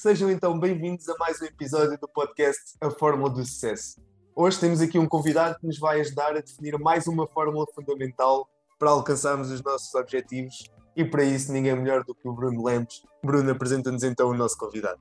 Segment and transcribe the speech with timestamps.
[0.00, 4.00] Sejam então bem-vindos a mais um episódio do podcast A Fórmula do Sucesso.
[4.32, 8.48] Hoje temos aqui um convidado que nos vai ajudar a definir mais uma fórmula fundamental
[8.78, 13.04] para alcançarmos os nossos objetivos e para isso ninguém melhor do que o Bruno Lemos.
[13.24, 15.00] Bruno, apresenta-nos então o nosso convidado.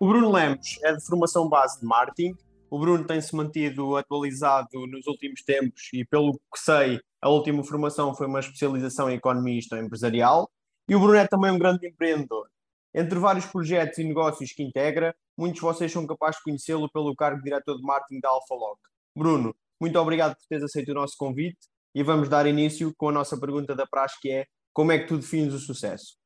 [0.00, 2.34] O Bruno Lemos é de formação base de marketing.
[2.68, 8.12] O Bruno tem-se mantido atualizado nos últimos tempos e, pelo que sei, a última formação
[8.12, 10.50] foi uma especialização em economia e gestão empresarial.
[10.88, 12.48] E o Bruno é também um grande empreendedor.
[12.94, 17.14] Entre vários projetos e negócios que integra, muitos de vocês são capazes de conhecê-lo pelo
[17.16, 18.78] cargo de diretor de marketing da AlphaLog.
[19.16, 21.58] Bruno, muito obrigado por teres aceito o nosso convite
[21.92, 25.06] e vamos dar início com a nossa pergunta da praxe que é como é que
[25.06, 26.16] tu defines o sucesso?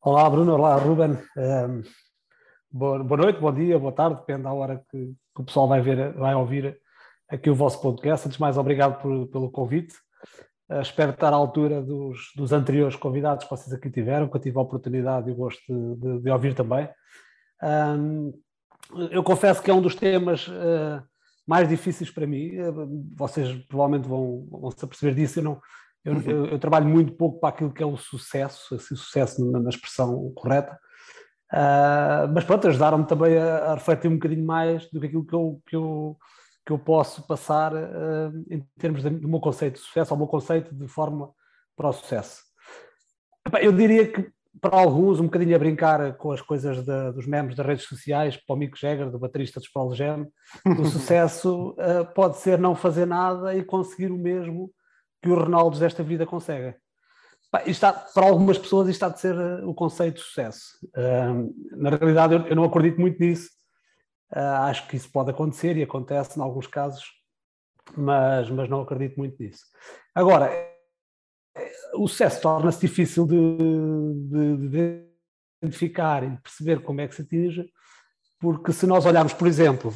[0.00, 1.18] Olá Bruno, olá Ruben.
[1.36, 1.82] Um,
[2.70, 5.80] boa, boa, noite, bom dia, boa tarde, depende da hora que, que, o pessoal vai
[5.80, 6.80] ver, vai ouvir
[7.28, 8.26] aqui o vosso podcast.
[8.26, 9.94] Antes de mais, obrigado por, pelo convite.
[10.68, 14.40] Uh, espero estar à altura dos, dos, anteriores convidados que vocês aqui tiveram, que eu
[14.40, 16.88] tive a oportunidade e o gosto de, de, de ouvir também.
[17.62, 18.32] Um,
[19.10, 21.02] eu confesso que é um dos temas uh,
[21.46, 22.58] mais difíceis para mim.
[22.58, 25.38] Uh, vocês provavelmente vão, vão se aperceber disso.
[25.38, 25.60] Eu, não,
[26.04, 29.60] eu, eu, eu, trabalho muito pouco para aquilo que é o sucesso, assim, sucesso na,
[29.60, 30.78] na expressão correta.
[31.52, 35.34] Uh, mas pronto, ajudaram-me também a, a, refletir um bocadinho mais do que aquilo que
[35.34, 36.16] eu, que eu,
[36.66, 40.26] que eu posso passar uh, em termos de, do meu conceito de sucesso, ou meu
[40.26, 41.30] conceito de forma
[41.76, 42.42] para o sucesso.
[43.60, 44.28] Eu diria que
[44.60, 48.36] para alguns, um bocadinho a brincar com as coisas de, dos memes das redes sociais,
[48.36, 50.26] para o Mick Jagger, do baterista dos Pearl Jam,
[50.78, 54.70] o sucesso uh, pode ser não fazer nada e conseguir o mesmo
[55.22, 56.74] que os Ronaldos desta vida conseguem.
[57.64, 60.62] Está, para algumas pessoas isto está de ser o conceito de sucesso.
[60.88, 63.50] Uh, na realidade, eu, eu, não acredito muito nisso.
[64.34, 67.04] Uh, acho que isso pode acontecer e acontece em alguns casos,
[67.96, 69.64] mas, mas não acredito muito nisso.
[70.14, 70.50] Agora,
[71.94, 75.06] o sucesso torna-se difícil de, de, de,
[75.62, 77.66] identificar e perceber como é que se atinge,
[78.38, 79.94] porque se nós olharmos, por exemplo,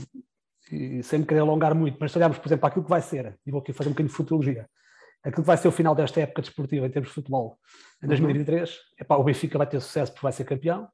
[0.70, 3.38] e sem me querer alongar muito, mas se olharmos, por exemplo, aquilo que vai ser,
[3.44, 4.68] e vou aqui fazer um bocadinho de futurologia,
[5.22, 7.58] aquilo que vai ser o final desta época desportiva em termos de futebol
[8.02, 8.76] em 2023, uhum.
[9.00, 10.88] epá, o Benfica vai ter sucesso porque vai ser campeão,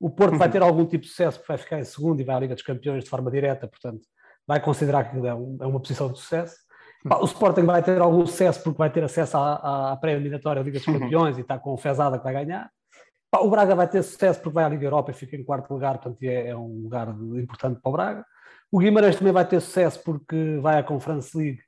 [0.00, 0.38] o Porto uhum.
[0.38, 2.54] vai ter algum tipo de sucesso porque vai ficar em segundo e vai à Liga
[2.54, 4.00] dos Campeões de forma direta, portanto
[4.46, 6.56] vai considerar que é, é uma posição de sucesso.
[7.04, 10.88] O Sporting vai ter algum sucesso porque vai ter acesso à, à pré-eliminatória Liga dos
[10.88, 10.98] uhum.
[10.98, 12.70] Campeões e está com fezada que vai ganhar.
[13.32, 15.98] O Braga vai ter sucesso porque vai à Liga Europa e fica em quarto lugar,
[15.98, 18.26] portanto é, é um lugar importante para o Braga.
[18.72, 21.60] O Guimarães também vai ter sucesso porque vai à Conference League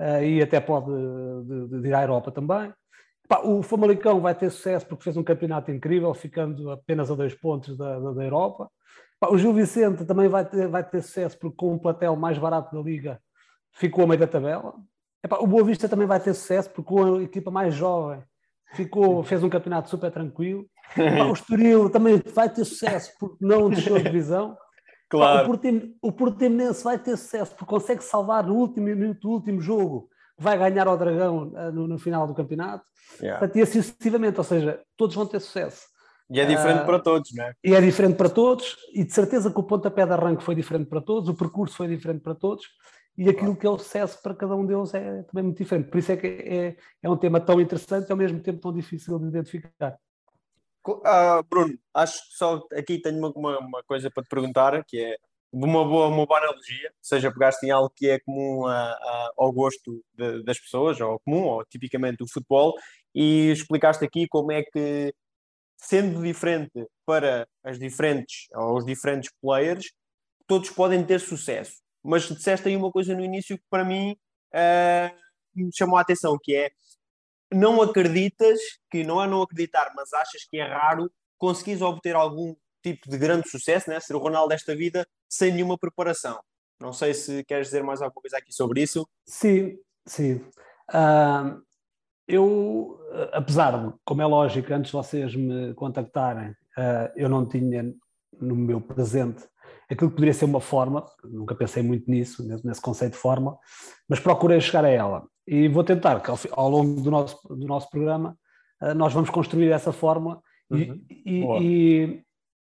[0.00, 2.72] uh, e até pode de, de, de ir à Europa também.
[3.42, 7.76] O Famalicão vai ter sucesso porque fez um campeonato incrível, ficando apenas a dois pontos
[7.76, 8.70] da, da, da Europa.
[9.30, 12.74] O Gil Vicente também vai ter, vai ter sucesso porque com um platel mais barato
[12.74, 13.20] da Liga
[13.72, 14.74] ficou a meio da tabela.
[15.40, 18.22] O Boa Vista também vai ter sucesso porque com a equipa mais jovem
[18.74, 20.66] ficou, fez um campeonato super tranquilo.
[21.28, 24.56] O Estoril também vai ter sucesso porque não deixou de divisão.
[25.06, 25.52] Claro.
[26.02, 30.08] O, Portimonense vai ter sucesso porque consegue salvar no último minuto do último jogo,
[30.38, 32.84] vai ganhar ao Dragão uh, no, no, final do campeonato.
[33.20, 33.50] Yeah.
[33.54, 35.86] E assim sucessivamente, ou seja, todos vão ter sucesso.
[36.30, 37.54] E é diferente uh, para todos, não é?
[37.62, 40.88] E é diferente para todos, e de certeza que o pontapé de arranque foi diferente
[40.88, 42.66] para todos, o percurso foi diferente para todos,
[43.16, 45.88] e aquilo que é o sucesso para cada um deles é também muito diferente.
[45.88, 48.72] Por isso é que é, é um tema tão interessante e ao mesmo tempo tão
[48.72, 49.96] difícil de identificar.
[50.86, 55.16] Uh, Bruno, acho que só aqui tenho uma, uma, coisa para te perguntar, que é
[55.54, 59.52] uma boa, uma boa analogia, seja pegaste em algo que é comum a, a, ao
[59.52, 62.74] gosto de, das pessoas, ou comum, ou tipicamente o futebol,
[63.14, 65.14] e explicaste aqui como é que,
[65.76, 69.92] sendo diferente para as diferentes, ou os diferentes players,
[70.46, 71.76] todos podem ter sucesso.
[72.02, 74.16] Mas disseste aí uma coisa no início que para mim
[74.52, 75.16] uh,
[75.54, 76.70] me chamou a atenção, que é
[77.52, 78.58] não acreditas,
[78.90, 83.16] que não é não acreditar, mas achas que é raro conseguires obter algum tipo de
[83.16, 83.98] grande sucesso, né?
[84.00, 86.38] ser o Ronaldo desta vida, sem nenhuma preparação.
[86.80, 89.08] Não sei se queres dizer mais alguma coisa aqui sobre isso.
[89.26, 90.34] Sim, sim.
[90.90, 91.60] Uh,
[92.26, 92.98] eu,
[93.32, 97.92] apesar de, como é lógico, antes de vocês me contactarem, uh, eu não tinha
[98.40, 99.44] no meu presente
[99.90, 103.58] aquilo que poderia ser uma forma, nunca pensei muito nisso, nesse conceito de forma,
[104.08, 105.26] mas procurei chegar a ela.
[105.46, 108.36] E vou tentar que ao, longo do nosso, do nosso programa
[108.80, 111.04] uh, nós vamos construir essa forma uhum.
[111.10, 112.24] e, e,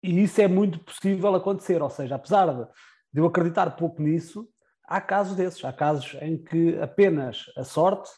[0.05, 2.65] e, isso é muito possível acontecer, ou seja, apesar de,
[3.13, 4.49] de eu acreditar pouco nisso,
[4.87, 8.11] há casos desses, há casos em que apenas a sorte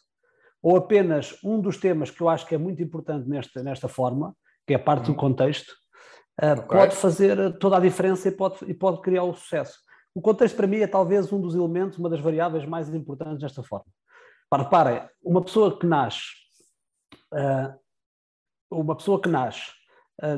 [0.63, 4.35] ou apenas um dos temas que eu acho que é muito importante nesta, nesta forma,
[4.67, 5.15] que é parte uhum.
[5.15, 5.71] do contexto,
[6.43, 6.79] uh, okay.
[6.79, 9.79] pode fazer toda a diferença e pode, e pode criar o sucesso.
[10.13, 13.63] O contexto para mim é talvez um dos elementos, uma das variáveis mais importantes nesta
[13.63, 13.87] forma.
[14.53, 16.23] Reparem, uma pessoa que nasce,
[17.33, 17.79] uh,
[18.71, 19.76] uma pessoa que nasce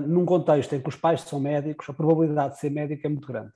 [0.07, 3.29] num contexto em que os pais são médicos, a probabilidade de ser médico é muito
[3.29, 3.53] grande.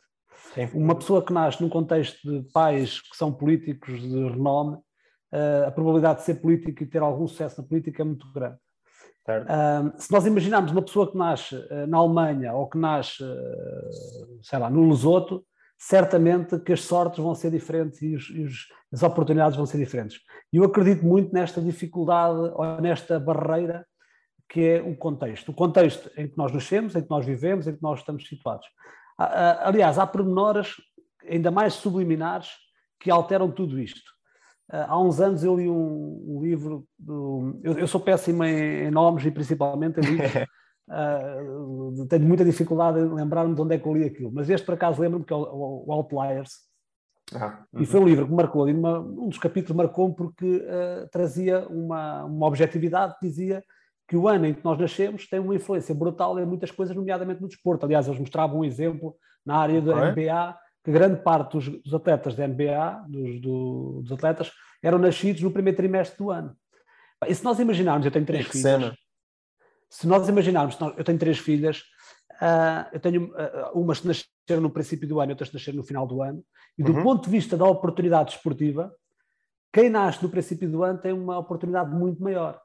[0.55, 0.69] Sim.
[0.75, 5.71] Uma pessoa que nasce num contexto de pais que são políticos de renome, uh, a
[5.71, 8.57] probabilidade de ser político e ter algum sucesso na política é muito grande.
[9.29, 11.57] Uh, se nós imaginarmos uma pessoa que nasce
[11.89, 13.25] na Alemanha ou que nasce,
[14.43, 15.45] sei lá, no Lesoto,
[15.79, 19.79] certamente que as sortes vão ser diferentes e, os, e os, as oportunidades vão ser
[19.79, 20.21] diferentes.
[20.53, 23.87] E eu acredito muito nesta dificuldade ou nesta barreira
[24.53, 25.49] que é o contexto.
[25.49, 28.67] O contexto em que nós nascemos, em que nós vivemos, em que nós estamos situados.
[29.17, 30.75] Aliás, há pormenores
[31.27, 32.51] ainda mais subliminares
[33.01, 34.13] que alteram tudo isto.
[34.69, 39.25] Há uns anos eu li um, livro, do, eu, eu, sou péssimo em, em, nomes
[39.25, 43.95] e principalmente em livros, uh, tenho muita dificuldade em lembrar-me de onde é que eu
[43.95, 46.51] li aquilo, mas este por acaso lembro-me que é o, o Outliers,
[47.35, 51.67] ah, e foi um livro que marcou, uma, um dos capítulos marcou-me porque uh, trazia
[51.69, 53.63] uma, uma objetividade dizia
[54.13, 57.41] que o ano em que nós nascemos tem uma influência brutal em muitas coisas, nomeadamente
[57.41, 57.87] no desporto.
[57.87, 59.91] Aliás, eles mostravam um exemplo na área okay.
[59.91, 64.99] da NBA, que grande parte dos, dos atletas da NBA, dos, do, dos atletas, eram
[64.99, 66.55] nascidos no primeiro trimestre do ano.
[67.27, 68.95] E se nós imaginarmos, eu tenho três que filhas, cena.
[69.89, 71.79] se nós imaginarmos, eu tenho três filhas,
[72.33, 75.79] uh, eu tenho uh, umas que nasceram no princípio do ano e outras que nasceram
[75.79, 76.45] no final do ano,
[76.77, 77.03] e do uhum.
[77.03, 78.95] ponto de vista da oportunidade esportiva,
[79.73, 82.61] quem nasce no princípio do ano tem uma oportunidade muito maior.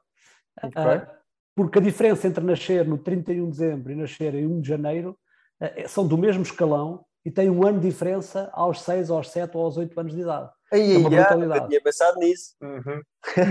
[0.62, 0.82] Okay.
[0.82, 1.17] Uh,
[1.58, 5.18] porque a diferença entre nascer no 31 de dezembro e nascer em 1 de janeiro
[5.60, 9.56] uh, são do mesmo escalão e têm um ano de diferença aos 6, aos 7
[9.56, 10.48] ou aos 8 anos de idade.
[10.72, 11.62] Aí, é uma brutalidade.
[11.62, 12.54] Eu tinha pensado nisso.
[12.62, 13.02] Uhum.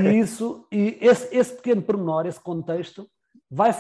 [0.06, 3.10] E isso, e esse, esse pequeno pormenor, esse contexto,
[3.52, 3.74] vai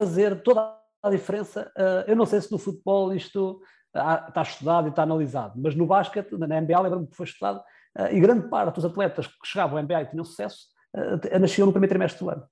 [0.00, 1.70] fazer toda a diferença.
[1.76, 3.60] Uh, eu não sei se no futebol isto
[3.94, 7.58] uh, está estudado e está analisado, mas no basquete, na NBA, lembro-me que foi estudado,
[7.98, 10.68] uh, e grande parte dos atletas que chegavam à NBA e tinham sucesso,
[11.38, 12.48] nasciam no primeiro trimestre do ano.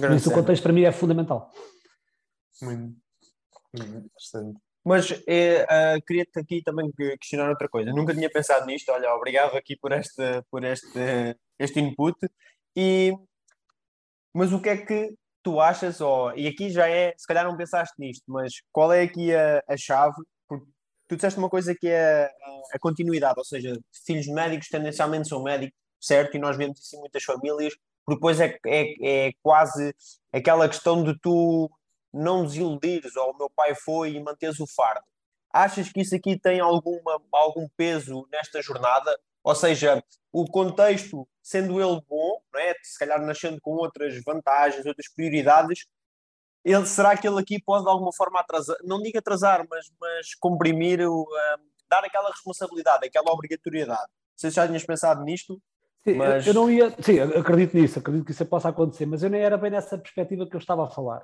[0.00, 1.52] Por isso o contexto para mim é fundamental.
[2.62, 2.96] Muito,
[3.74, 4.58] muito interessante.
[4.84, 6.90] Mas uh, queria-te aqui também
[7.20, 7.92] questionar outra coisa.
[7.92, 8.90] Nunca tinha pensado nisto.
[8.90, 12.16] Olha, obrigado aqui por este, por este, este input.
[12.74, 13.12] E,
[14.32, 16.00] mas o que é que tu achas?
[16.00, 19.62] Oh, e aqui já é, se calhar não pensaste nisto, mas qual é aqui a,
[19.68, 20.16] a chave?
[20.48, 20.66] Porque
[21.06, 22.30] tu disseste uma coisa que é a,
[22.74, 26.36] a continuidade, ou seja, filhos médicos tendencialmente são médicos, certo?
[26.36, 27.74] E nós vemos isso em muitas famílias
[28.08, 29.94] depois é, é, é quase
[30.32, 31.70] aquela questão de tu
[32.12, 35.04] não desiludires, ou o meu pai foi e manteres o fardo.
[35.52, 39.18] Achas que isso aqui tem alguma, algum peso nesta jornada?
[39.42, 40.02] Ou seja,
[40.32, 42.74] o contexto, sendo ele bom, não é?
[42.82, 45.86] se calhar nascendo com outras vantagens, outras prioridades,
[46.64, 50.34] ele, será que ele aqui pode de alguma forma atrasar, não digo atrasar, mas, mas
[50.34, 54.10] comprimir, o, um, dar aquela responsabilidade, aquela obrigatoriedade?
[54.36, 55.60] Você já tinhas pensado nisto?
[56.14, 56.46] Mas...
[56.46, 56.92] eu não ia.
[57.00, 60.46] Sim, acredito nisso, acredito que isso possa acontecer, mas eu nem era bem nessa perspectiva
[60.46, 61.22] que eu estava a falar.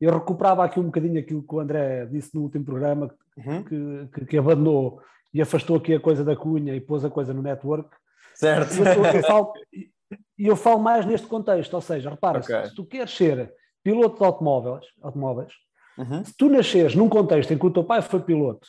[0.00, 3.62] Eu recuperava aqui um bocadinho aquilo que o André disse no último programa, uhum.
[3.64, 5.00] que, que, que, abandonou
[5.32, 7.90] e afastou aqui a coisa da cunha e pôs a coisa no network.
[8.34, 8.74] Certo.
[8.74, 9.52] E eu, eu, falo,
[10.38, 12.62] e eu falo mais neste contexto, ou seja, repara, okay.
[12.62, 13.52] se, se, tu queres ser
[13.82, 15.52] piloto de automóveis, automóveis
[15.96, 16.24] uhum.
[16.24, 18.66] se tu nasceres num contexto em que o teu pai foi piloto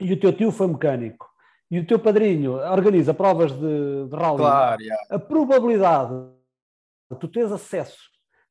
[0.00, 1.27] e o teu tio foi mecânico
[1.70, 5.04] e o teu padrinho organiza provas de, de rally, claro, yeah.
[5.10, 6.14] a probabilidade
[7.10, 7.98] de tu teres acesso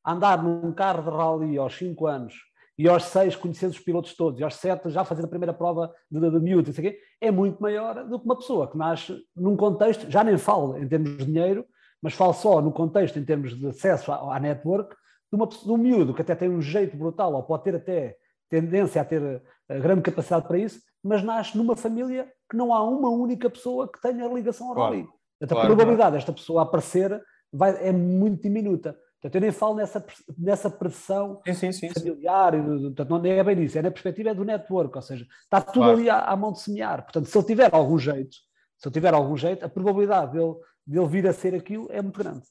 [0.04, 2.36] a andar num carro de rally aos 5 anos
[2.78, 5.92] e aos 6 conhecendo os pilotos todos, e aos 7 já fazendo a primeira prova
[6.12, 6.72] de, de, de miúdo,
[7.20, 10.88] é muito maior do que uma pessoa que nasce num contexto, já nem falo em
[10.88, 11.66] termos de dinheiro,
[12.02, 14.96] mas falo só no contexto em termos de acesso à, à network,
[15.32, 18.16] de, uma, de um miúdo que até tem um jeito brutal, ou pode ter até
[18.48, 22.84] tendência a ter a grande capacidade para isso, mas nasce numa família que não há
[22.84, 24.94] uma única pessoa que tenha ligação ao claro.
[24.94, 25.08] rally.
[25.40, 28.98] Portanto, a probabilidade desta pessoa aparecer vai, é muito diminuta.
[29.22, 30.06] Portanto, eu nem falo nessa,
[30.38, 34.46] nessa pressão sim, sim, sim, familiar, portanto, não é bem isso, é na perspectiva do
[34.46, 35.98] network, ou seja, está tudo claro.
[35.98, 37.04] ali à, à, mão de semear.
[37.04, 38.36] Portanto, se ele tiver algum jeito,
[38.78, 40.54] se ele tiver algum jeito, a probabilidade dele,
[40.86, 42.46] dele vir a ser aquilo é muito grande.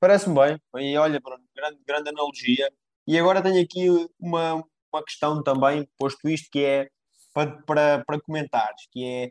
[0.00, 2.72] Parece-me bem, e olha, Bruno, grande, grande analogia.
[3.06, 3.86] E agora tenho aqui
[4.18, 6.90] uma, uma questão também, posto isto, que é
[7.32, 9.30] para, para, para comentares, que é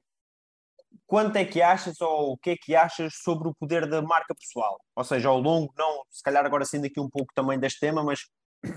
[1.05, 4.33] quanto é que achas ou o que é que achas sobre o poder da marca
[4.35, 4.79] pessoal?
[4.95, 8.03] Ou seja, ao longo, não, se calhar agora sendo aqui um pouco também deste tema,
[8.03, 8.21] mas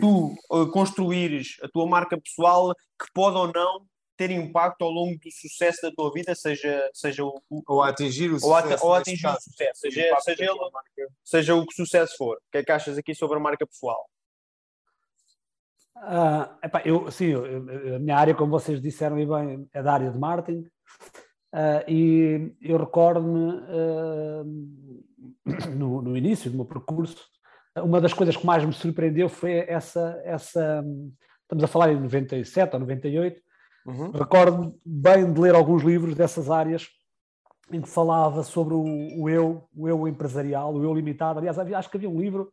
[0.00, 3.86] tu uh, construires a tua marca pessoal que pode ou não
[4.16, 8.34] ter impacto ao longo do sucesso da tua vida, seja, seja o, ou atingir o
[8.34, 12.36] ou sucesso, ou atingir o sucesso, seja, seja, ele, seja o que sucesso for.
[12.36, 14.08] O que é que achas aqui sobre a marca pessoal?
[16.02, 17.44] Uh, epá, eu, sim, eu,
[17.96, 20.66] a minha área, como vocês disseram e bem, é da área de marketing.
[21.54, 24.44] Uh, e eu recordo-me uh,
[25.76, 27.30] no, no, início do meu percurso
[27.80, 30.84] uma das coisas que mais me surpreendeu foi essa, essa
[31.42, 33.40] estamos a falar em 97 ou 98,
[33.86, 34.10] uhum.
[34.10, 36.88] recordo bem de ler alguns livros dessas áreas
[37.70, 38.84] em que falava sobre o,
[39.22, 41.38] o, eu, o eu empresarial, o eu limitado.
[41.38, 42.52] Aliás, havia, acho que havia um livro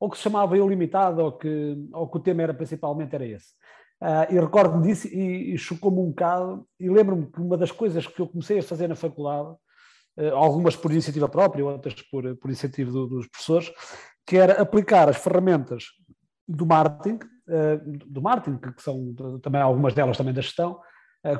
[0.00, 3.26] ou que se chamava Eu Limitado, ou que, ou que o tema era principalmente era
[3.26, 3.52] esse.
[4.00, 6.66] Uh, e recordo-me disso e, e chocou-me um bocado.
[6.78, 9.48] E lembro-me que uma das coisas que eu comecei a fazer na faculdade,
[10.18, 13.72] uh, algumas por iniciativa própria, outras por, por iniciativa do, dos professores,
[14.24, 15.86] que era aplicar as ferramentas
[16.46, 20.80] do marketing, uh, do marketing, que são também algumas delas também da gestão,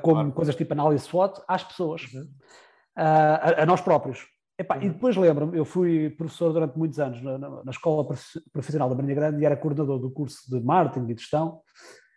[0.02, 0.32] como claro.
[0.32, 2.28] coisas tipo análise SWOT, às pessoas, uhum.
[2.96, 4.26] a, a, nós próprios.
[4.58, 4.82] Epá, uhum.
[4.82, 8.04] E depois lembro-me, eu fui professor durante muitos anos na, na, Escola
[8.52, 11.60] Profissional da Marinha Grande e era coordenador do curso de marketing e de gestão.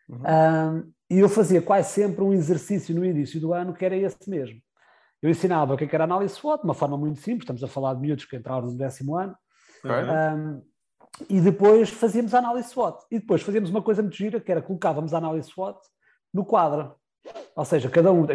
[0.09, 0.17] Uhum.
[0.17, 4.27] Um, e eu fazia quase sempre um exercício no início do ano que era esse
[4.27, 4.59] mesmo.
[5.21, 7.67] Eu ensinava o que é era análise SWOT, de uma forma muito simples, estamos a
[7.67, 9.35] falar de miúdos que entraram no décimo ano.
[9.85, 10.61] Um,
[11.29, 13.05] e depois fazíamos a análise SWOT.
[13.11, 15.79] E depois fazíamos uma coisa muito gira, que era colocávamos a análise SWOT
[16.33, 16.95] no quadro.
[17.55, 18.25] Ou seja, cada um,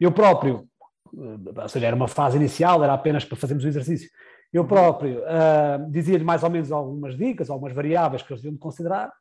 [0.00, 0.68] eu próprio,
[1.12, 4.10] ou seja, era uma fase inicial, era apenas para fazermos o exercício.
[4.52, 4.68] Eu uhum.
[4.68, 9.12] próprio uh, dizia-lhe mais ou menos algumas dicas, algumas variáveis que eles deviam de considerar,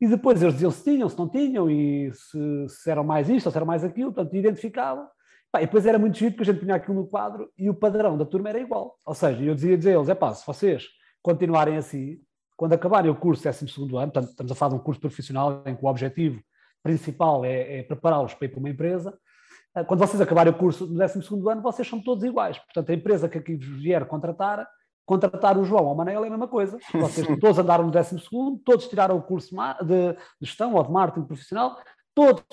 [0.00, 3.46] e depois eles diziam se tinham, se não tinham, e se, se eram mais isto
[3.46, 5.06] ou se eram mais aquilo, portanto, identificavam.
[5.52, 7.74] Pá, e depois era muito giro, porque a gente punha aquilo no quadro e o
[7.74, 8.98] padrão da turma era igual.
[9.06, 10.88] Ou seja, eu dizia a eles: é pá, se vocês
[11.22, 12.18] continuarem assim,
[12.56, 15.76] quando acabarem o curso 12 ano, portanto, estamos a falar de um curso profissional em
[15.76, 16.42] que o objetivo
[16.82, 19.16] principal é, é prepará-los para ir para uma empresa,
[19.86, 22.58] quando vocês acabarem o curso no 12 ano, vocês são todos iguais.
[22.58, 24.68] Portanto, a empresa que aqui vier contratar,
[25.04, 26.78] contratar o João ou o Manel é a mesma coisa.
[26.94, 28.16] Vocês todos andaram no 12
[28.64, 29.54] todos tiraram o curso
[29.84, 31.76] de, gestão ou de marketing profissional,
[32.14, 32.44] todos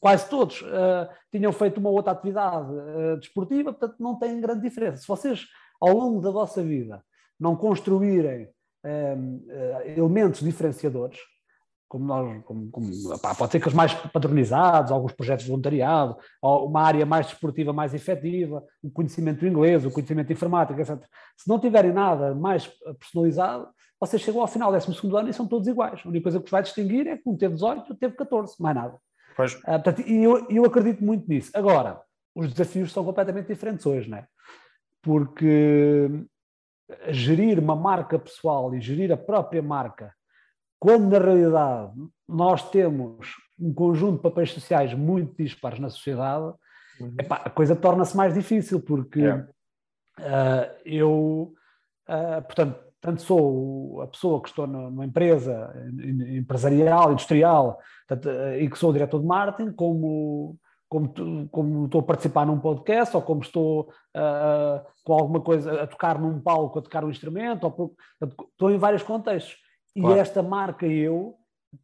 [0.00, 5.02] quase todos uh, tinham feito uma outra atividade uh, desportiva, portanto não tem grande diferença.
[5.02, 5.46] Se vocês,
[5.80, 7.04] ao longo da vossa vida,
[7.38, 11.18] não construírem uh, elementos diferenciadores,
[11.90, 16.16] como nós, como, como, pá, pode ser que os mais padronizados, alguns projetos de voluntariado,
[16.40, 21.02] uma área mais desportiva, mais efetiva, o conhecimento do inglês, o conhecimento de informática, etc.
[21.36, 23.66] Se não tiverem nada mais personalizado,
[23.98, 26.00] vocês chegam ao final do 12 ano e são todos iguais.
[26.04, 28.14] A única coisa que os vai distinguir é que um teve 18 e outro teve
[28.14, 28.96] 14, mais nada.
[29.36, 29.54] Pois.
[29.54, 31.50] Uh, portanto, e eu, eu acredito muito nisso.
[31.54, 32.00] Agora,
[32.36, 34.26] os desafios são completamente diferentes hoje, não é?
[35.02, 36.08] Porque
[37.08, 40.14] gerir uma marca pessoal e gerir a própria marca,
[40.80, 41.92] quando na realidade
[42.26, 46.54] nós temos um conjunto de papéis sociais muito dispares na sociedade,
[46.98, 47.14] uhum.
[47.20, 49.44] epá, a coisa torna-se mais difícil, porque uh,
[50.84, 51.52] eu,
[52.08, 55.72] uh, portanto, tanto sou a pessoa que estou numa empresa
[56.36, 57.78] empresarial, industrial,
[58.58, 60.58] e que sou o diretor de marketing, como,
[60.88, 65.86] como, como estou a participar num podcast, ou como estou uh, com alguma coisa a
[65.86, 67.94] tocar num palco, a tocar um instrumento, ou,
[68.50, 69.56] estou em vários contextos.
[69.96, 70.16] Claro.
[70.16, 71.34] E esta marca eu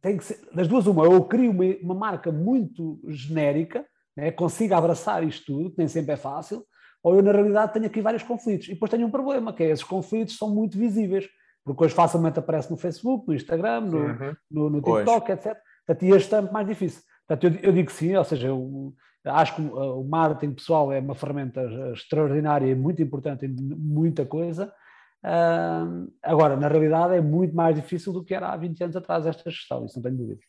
[0.01, 3.85] tem que ser, das duas uma, eu crio uma, uma marca muito genérica,
[4.15, 6.65] né, consigo abraçar isto tudo, que nem sempre é fácil,
[7.03, 8.67] ou eu na realidade tenho aqui vários conflitos.
[8.67, 11.27] E depois tenho um problema, que é esses conflitos são muito visíveis,
[11.63, 14.35] porque hoje facilmente aparece no Facebook, no Instagram, no, uhum.
[14.49, 15.33] no, no TikTok, hoje.
[15.33, 15.57] etc.
[15.85, 17.01] Portanto, e este é mais difícil.
[17.27, 18.93] Portanto, eu, eu digo sim, ou seja, eu
[19.25, 21.61] acho que o marketing pessoal é uma ferramenta
[21.93, 24.73] extraordinária e muito importante em muita coisa.
[25.23, 29.25] Uh, agora, na realidade, é muito mais difícil do que era há 20 anos atrás
[29.25, 30.39] esta gestão, isso não tenho dúvida.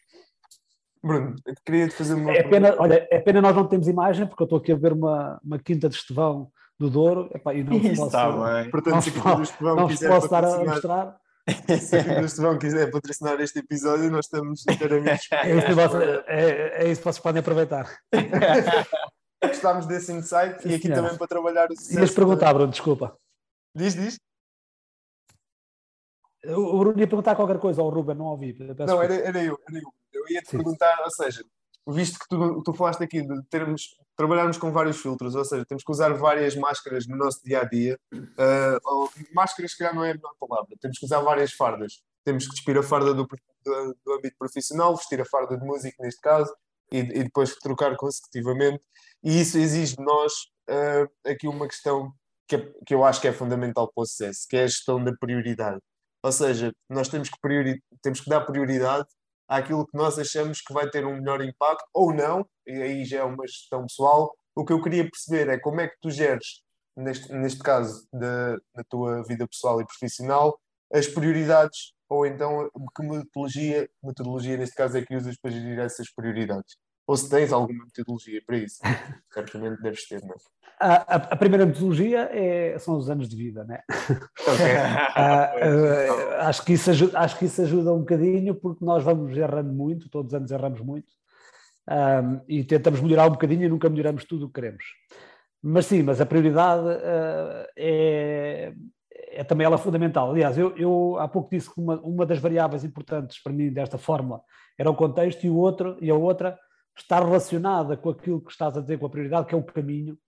[1.03, 2.33] Bruno, eu queria te fazer uma.
[2.33, 4.93] É pena, olha, é pena nós não temos imagem, porque eu estou aqui a ver
[4.93, 8.71] uma, uma quinta de Estevão do Douro epá, e não Isso posso, está bem.
[8.71, 11.17] Portanto, não se a quinta do Estevão não quiser posso dar a mostrar.
[11.81, 15.29] Se a quinta do Estevão quiser patrocinar este episódio, nós estamos inteiramente.
[15.33, 15.45] é,
[16.27, 17.89] é, é isso que vocês podem aproveitar.
[19.43, 21.99] Gostámos desse insight e aqui também para trabalhar o sucesso.
[21.99, 23.17] Ias perguntar, Bruno, desculpa.
[23.75, 24.19] Diz, diz.
[26.49, 28.57] O Bruno ia perguntar qualquer coisa ao Ruben, não ouvi.
[28.87, 29.93] Não, era, era eu, era eu.
[30.13, 30.57] Eu ia te Sim.
[30.57, 31.45] perguntar, ou seja,
[31.87, 35.85] visto que tu, tu falaste aqui de termos, trabalharmos com vários filtros, ou seja, temos
[35.85, 37.99] que usar várias máscaras no nosso dia a dia.
[38.13, 42.03] Uh, máscaras, que já não é a melhor palavra, temos que usar várias fardas.
[42.25, 45.97] Temos que despir a farda do, do, do âmbito profissional, vestir a farda de música,
[46.03, 46.55] neste caso,
[46.93, 48.81] e, e, depois trocar consecutivamente.
[49.23, 50.33] E isso exige de nós
[50.69, 52.13] uh, aqui uma questão
[52.47, 55.03] que, é, que eu acho que é fundamental para o sucesso, que é a gestão
[55.03, 55.81] da prioridade.
[56.23, 59.07] Ou seja, nós temos que, priori temos que dar prioridade
[59.49, 63.21] àquilo que nós achamos que vai ter um melhor impacto ou não, e aí já
[63.21, 64.35] é uma gestão pessoal.
[64.55, 66.63] O que eu queria perceber é como é que tu geres,
[66.97, 70.59] neste, neste caso, da, da tua vida pessoal e profissional,
[70.93, 76.13] as prioridades, ou então que metodologia, metodologia neste caso é que usas para gerir essas
[76.13, 76.77] prioridades.
[77.09, 78.81] Ou se tens alguma metodologia para isso.
[79.33, 80.37] Certamente deves ter, não é?
[80.81, 83.83] A, a, a, primeira metodologia é, são os anos de vida, né?
[83.89, 84.77] Okay.
[85.67, 89.73] uh, acho, que isso ajuda, acho que isso ajuda um bocadinho porque nós vamos errando
[89.73, 91.09] muito, todos os anos erramos muito
[91.89, 94.85] um, e tentamos melhorar um bocadinho e nunca melhoramos tudo o que queremos.
[95.61, 96.87] Mas sim, mas a prioridade
[97.77, 98.73] é,
[99.33, 100.31] é também ela fundamental.
[100.31, 103.99] Aliás, eu, eu há pouco disse que uma, uma das variáveis importantes para mim desta
[103.99, 104.43] fórmula
[104.79, 106.57] era o contexto e, o outro, e a outra
[107.03, 110.19] está relacionada com aquilo que estás a dizer, com a prioridade, que é o caminho.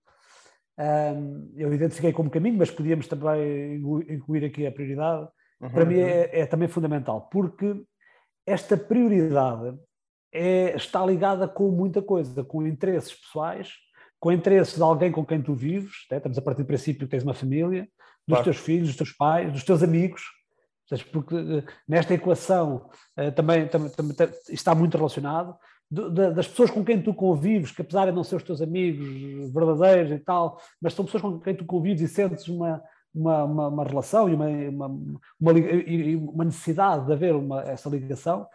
[1.56, 3.76] Eu identifiquei como caminho, mas podíamos também
[4.08, 5.28] incluir aqui a prioridade.
[5.60, 7.84] Uhum, para mim é, é, também fundamental, porque
[8.46, 9.78] esta prioridade
[10.32, 13.74] é, está ligada com muita coisa, com interesses pessoais,
[14.18, 16.18] com interesses de alguém com quem tu vives, né?
[16.18, 17.88] estamos a partir do princípio que tens uma família,
[18.26, 18.44] dos claro.
[18.44, 20.22] teus filhos, dos teus pais, dos teus amigos,
[21.12, 24.14] porque eh, nesta equação eh, também, também, também
[24.48, 25.56] está muito relacionado,
[25.90, 30.12] das pessoas com quem tu convives, que apesar de não ser os teus amigos verdadeiros
[30.12, 32.80] e tal, mas são pessoas com quem tu convives e sentes uma,
[33.12, 34.86] uma, uma, uma relação e uma, uma,
[35.40, 38.46] uma, necessidade de haver uma, essa ligação.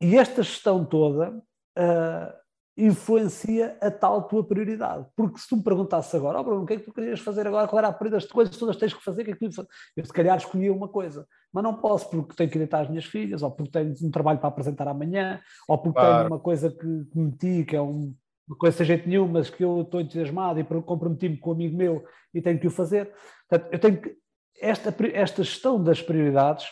[0.00, 2.43] E esta gestão toda uh,
[2.76, 5.06] influencia a tal tua prioridade.
[5.16, 7.46] Porque se tu me perguntasses agora, oh Bruno, o que é que tu querias fazer
[7.46, 7.68] agora?
[7.68, 8.24] Qual era a prioridade?
[8.24, 9.66] As coisas todas tens que fazer, que é que tu...
[9.96, 13.04] eu se calhar escolhia uma coisa, mas não posso porque tenho que deitar as minhas
[13.04, 16.16] filhas, ou porque tenho um trabalho para apresentar amanhã, ou porque claro.
[16.16, 18.14] tenho uma coisa que, que meti, que é um,
[18.48, 21.76] uma coisa sem jeito nenhum, mas que eu estou entusiasmado e comprometi-me com um amigo
[21.76, 22.04] meu
[22.34, 23.12] e tenho que o fazer.
[23.48, 24.16] Portanto, eu tenho que...
[24.60, 26.66] Esta, esta gestão das prioridades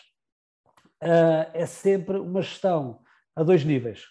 [1.02, 3.00] uh, é sempre uma gestão
[3.35, 4.04] a dois níveis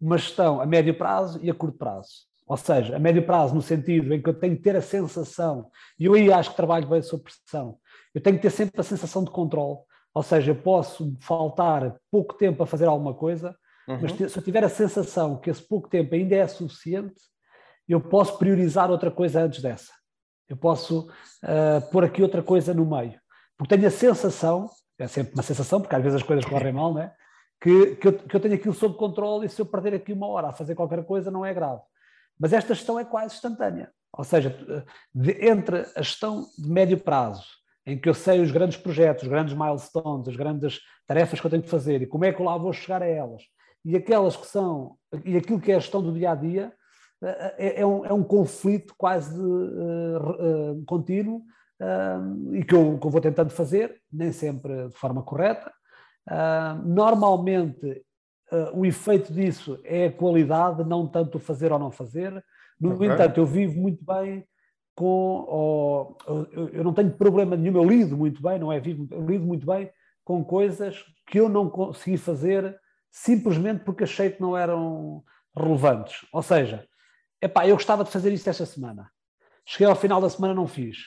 [0.00, 2.08] uma gestão a médio prazo e a curto prazo.
[2.46, 5.70] Ou seja, a médio prazo no sentido em que eu tenho que ter a sensação,
[5.98, 7.78] e eu aí acho que trabalho bem sob pressão,
[8.14, 9.78] eu tenho que ter sempre a sensação de controle.
[10.12, 14.00] Ou seja, eu posso faltar pouco tempo a fazer alguma coisa, uhum.
[14.02, 17.22] mas se eu tiver a sensação que esse pouco tempo ainda é suficiente,
[17.88, 19.92] eu posso priorizar outra coisa antes dessa.
[20.48, 21.08] Eu posso
[21.44, 23.20] uh, pôr aqui outra coisa no meio.
[23.56, 26.92] Porque tenho a sensação, é sempre uma sensação, porque às vezes as coisas correm mal,
[26.92, 27.14] não é?
[27.60, 30.26] Que, que, eu, que eu tenho aquilo sob controle e se eu perder aqui uma
[30.26, 31.82] hora a fazer qualquer coisa não é grave.
[32.38, 33.90] Mas esta gestão é quase instantânea.
[34.12, 34.56] Ou seja,
[35.14, 37.44] de, entre a gestão de médio prazo,
[37.86, 41.50] em que eu sei os grandes projetos, os grandes milestones, as grandes tarefas que eu
[41.50, 43.42] tenho que fazer e como é que eu lá vou chegar a elas,
[43.84, 46.72] e aquelas que são, e aquilo que é a gestão do dia a dia,
[47.22, 51.42] é, é, um, é um conflito quase uh, uh, contínuo
[51.80, 55.70] uh, e que eu, que eu vou tentando fazer, nem sempre de forma correta,
[56.28, 58.04] Uh, normalmente,
[58.52, 62.44] uh, o efeito disso é a qualidade, não tanto o fazer ou não fazer.
[62.80, 63.08] No okay.
[63.08, 64.46] entanto, eu vivo muito bem
[64.94, 65.44] com.
[65.48, 66.18] Ou,
[66.52, 68.80] eu, eu, não tenho problema nenhum, eu lido muito bem, não é?
[68.80, 69.90] Vivo, eu lido muito bem
[70.24, 72.78] com coisas que eu não consegui fazer
[73.10, 75.24] simplesmente porque achei que não eram
[75.56, 76.24] relevantes.
[76.32, 76.86] Ou seja,
[77.40, 79.10] epá, eu gostava de fazer isto esta semana.
[79.66, 80.98] Cheguei ao final da semana não fiz.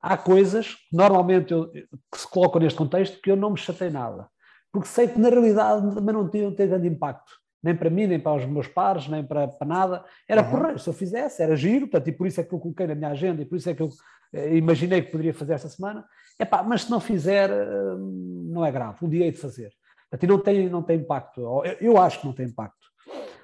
[0.00, 3.90] Há coisas que normalmente eu, que se colocam neste contexto que eu não me chatei
[3.90, 4.28] nada
[4.72, 8.36] porque sei que na realidade também não tinham grande impacto, nem para mim, nem para
[8.36, 10.04] os meus pares, nem para, para nada.
[10.28, 10.50] Era uhum.
[10.50, 12.94] porreiro, se eu fizesse, era giro, portanto, e por isso é que eu coloquei na
[12.94, 13.90] minha agenda, e por isso é que eu
[14.32, 16.04] eh, imaginei que poderia fazer esta semana.
[16.38, 19.72] Epá, mas se não fizer, eh, não é grave, um dia hei de fazer.
[20.10, 22.90] Portanto, não tem, não tem impacto, eu, eu acho que não tem impacto.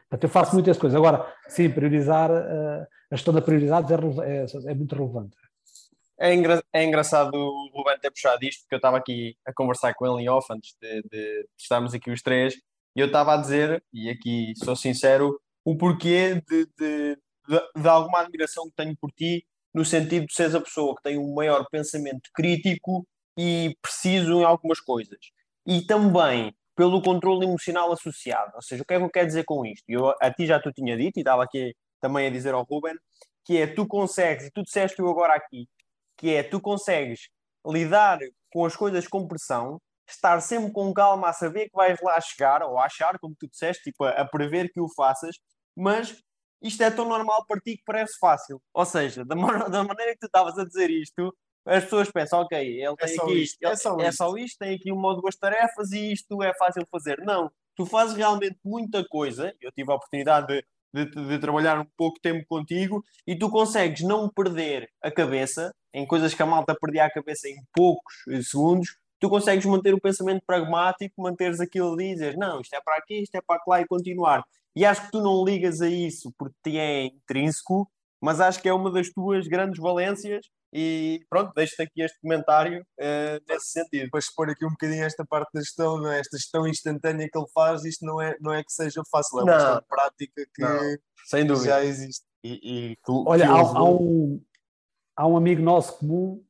[0.08, 0.96] Portanto, eu faço muitas coisas.
[0.96, 5.36] Agora, sim, priorizar, uh, a gestão da prioridades é, é, é muito relevante.
[6.18, 9.94] É, engra é engraçado o Ruben ter puxado isto, porque eu estava aqui a conversar
[9.94, 12.54] com ele em off antes de, de estarmos aqui os três,
[12.96, 17.88] e eu estava a dizer, e aqui sou sincero, o porquê de, de, de, de,
[17.88, 21.34] alguma admiração que tenho por ti, no sentido de seres a pessoa que tem um
[21.34, 23.06] maior pensamento crítico
[23.38, 25.18] e preciso em algumas coisas.
[25.66, 28.52] E também pelo controle emocional associado.
[28.54, 29.84] Ou seja, o que é que eu quero dizer com isto?
[29.88, 32.94] Eu a ti já tu tinha dito, e estava aqui também a dizer ao Ruben,
[33.44, 35.66] que é tu consegues, e tu disseste eu agora aqui,
[36.16, 37.28] que é tu consegues
[37.66, 38.18] lidar
[38.52, 42.62] com as coisas com pressão, estar sempre com calma a saber que vais lá chegar,
[42.62, 45.36] ou a achar, como tu disseste, tipo, a, a prever que o faças,
[45.76, 46.22] mas
[46.62, 48.60] isto é tão normal para ti que parece fácil.
[48.72, 49.34] Ou seja, da,
[49.68, 51.34] da maneira que tu estavas a dizer isto,
[51.66, 54.16] as pessoas pensam, ok, ele é tem aqui isto, é, só, é isto.
[54.16, 57.18] só isto, tem aqui uma ou duas tarefas e isto é fácil de fazer.
[57.18, 59.52] Não, tu fazes realmente muita coisa.
[59.60, 64.02] Eu tive a oportunidade de de, de, trabalhar um pouco tempo contigo e tu consegues
[64.02, 68.96] não perder a cabeça em coisas que a malta perdia a cabeça em poucos segundos,
[69.20, 72.96] tu consegues manter o pensamento pragmático, manteres aquilo ali e dizer não, isto é para
[72.96, 74.42] aqui, isto é para lá e continuar.
[74.74, 78.68] E acho que tu não ligas a isso porque te é intrínseco, mas acho que
[78.68, 80.46] é uma das tuas grandes valências
[80.78, 84.10] e pronto, deixo-te aqui este comentário uh, nesse sentido.
[84.10, 86.20] Para expor aqui um bocadinho esta parte da gestão, não é?
[86.20, 89.42] esta gestão instantânea que ele faz, isto não é, não é que seja fácil, é
[89.44, 91.70] uma questão prática que não, sem dúvida.
[91.70, 92.26] já existe.
[92.44, 94.44] E, e que, Olha, que há, há, um,
[95.16, 96.44] há um amigo nosso comum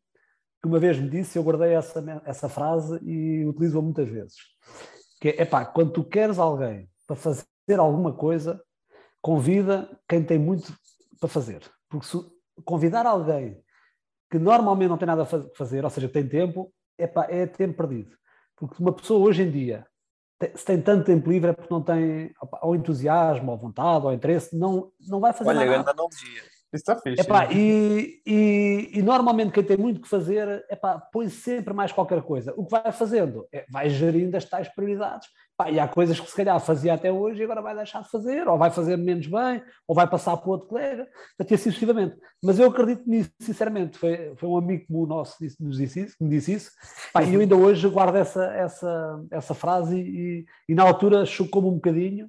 [0.61, 4.35] que uma vez me disse, eu guardei essa, essa frase e utilizo-a muitas vezes,
[5.21, 7.47] que é, epá, quando tu queres alguém para fazer
[7.79, 8.61] alguma coisa,
[9.23, 10.77] convida quem tem muito
[11.21, 11.63] para fazer.
[11.89, 12.19] Porque se
[12.65, 13.65] convidar alguém
[14.31, 18.17] que normalmente não tem nada a fazer, ou seja, tem tempo, epá, é tempo perdido.
[18.57, 19.87] Porque uma pessoa hoje em dia,
[20.55, 24.57] se tem tanto tempo livre é porque não tem ou entusiasmo, ou vontade, ou interesse,
[24.57, 25.71] não, não vai fazer Olha, nada.
[25.71, 26.43] Olha, analogia.
[26.73, 27.21] Isso está fixe.
[27.21, 32.21] Epá, e, e, e, normalmente quem tem muito que fazer, epá, põe sempre mais qualquer
[32.23, 32.53] coisa.
[32.57, 33.47] O que vai fazendo?
[33.53, 35.29] É, vai gerindo as tais prioridades.
[35.55, 38.11] Epá, e há coisas que se calhar fazia até hoje e agora vai deixar de
[38.11, 42.17] fazer, ou vai fazer menos bem, ou vai passar para outro colega, até assim sucessivamente.
[42.43, 43.97] Mas eu acredito nisso, sinceramente.
[43.97, 46.71] Foi, foi um amigo como nosso que nos disse isso, que me disse isso.
[47.11, 51.69] Epá, e eu ainda hoje guardo essa, essa, essa frase e, e na altura chocou-me
[51.69, 52.27] um bocadinho,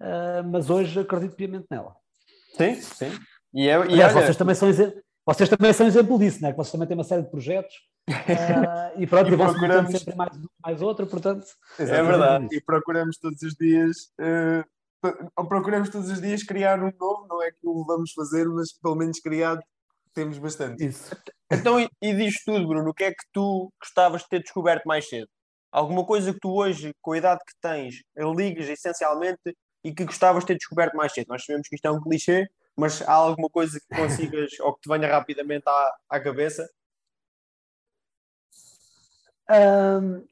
[0.00, 1.94] uh, mas hoje acredito piamente nela.
[2.56, 3.10] Sim, sim.
[3.54, 4.24] E, é, e Aliás, olha...
[4.24, 6.50] vocês, também são exemplo, vocês também são exemplo disso, né?
[6.50, 7.74] que vocês também têm uma série de projetos
[8.10, 8.12] uh,
[9.00, 11.46] e pronto, e, e procuramos sempre mais mais outro, portanto.
[11.78, 12.48] É verdade.
[12.50, 14.10] E procuramos todos os dias.
[14.20, 14.64] Uh,
[15.48, 18.96] procuramos todos os dias criar um novo, não é que o vamos fazer, mas pelo
[18.96, 19.62] menos criado
[20.14, 20.84] temos bastante.
[20.84, 21.14] Isso.
[21.50, 24.84] Então, e, e diz tudo, Bruno, o que é que tu gostavas de ter descoberto
[24.86, 25.28] mais cedo?
[25.70, 30.44] Alguma coisa que tu hoje, com a idade que tens, ligues essencialmente e que gostavas
[30.44, 31.26] de ter descoberto mais cedo?
[31.28, 34.82] Nós sabemos que isto é um clichê, mas há alguma coisa que consigas ou que
[34.82, 36.68] te venha rapidamente à, à cabeça?
[39.50, 40.26] Um,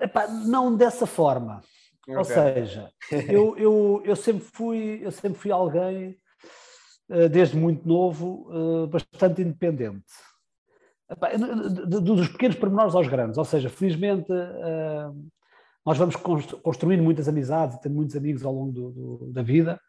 [0.00, 1.62] epá, não dessa forma.
[2.02, 2.16] Okay.
[2.16, 2.92] Ou seja,
[3.28, 6.18] eu, eu, eu, sempre fui, eu sempre fui alguém,
[7.08, 10.04] uh, desde muito novo, uh, bastante independente.
[11.08, 13.38] Epá, dos pequenos pormenores aos grandes.
[13.38, 15.30] Ou seja, felizmente uh,
[15.84, 19.80] nós vamos construindo muitas amizades e tendo muitos amigos ao longo do, do, da vida.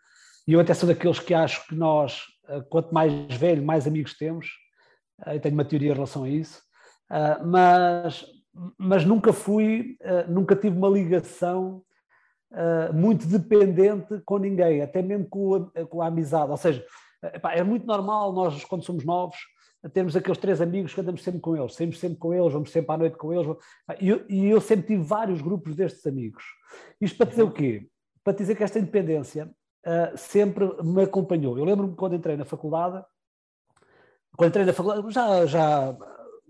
[0.47, 4.17] E eu até sou daqueles que acho que nós, eh, quanto mais velho, mais amigos
[4.17, 4.47] temos.
[5.25, 6.61] Eh, eu tenho uma teoria em relação a isso.
[7.11, 8.25] Eh, mas,
[8.77, 11.83] mas nunca fui, nunca tive uma ligação
[12.93, 16.49] muito dependente com ninguém, até mesmo com a, com a amizade.
[16.49, 16.83] Ou seja,
[17.51, 19.37] é muito normal nós, quando somos novos,
[19.93, 22.95] termos aqueles três amigos que andamos sempre com eles, saímos sempre com eles, vamos sempre
[22.95, 23.55] à noite com eles.
[23.99, 26.43] E eu, e eu sempre tive vários grupos destes amigos.
[26.99, 27.87] Isto para dizer o quê?
[28.23, 29.51] Para dizer que esta independência
[29.87, 31.57] uh, sempre me acompanhou.
[31.57, 33.03] Eu lembro-me quando entrei na faculdade,
[34.35, 35.97] quando entrei na faculdade, já, já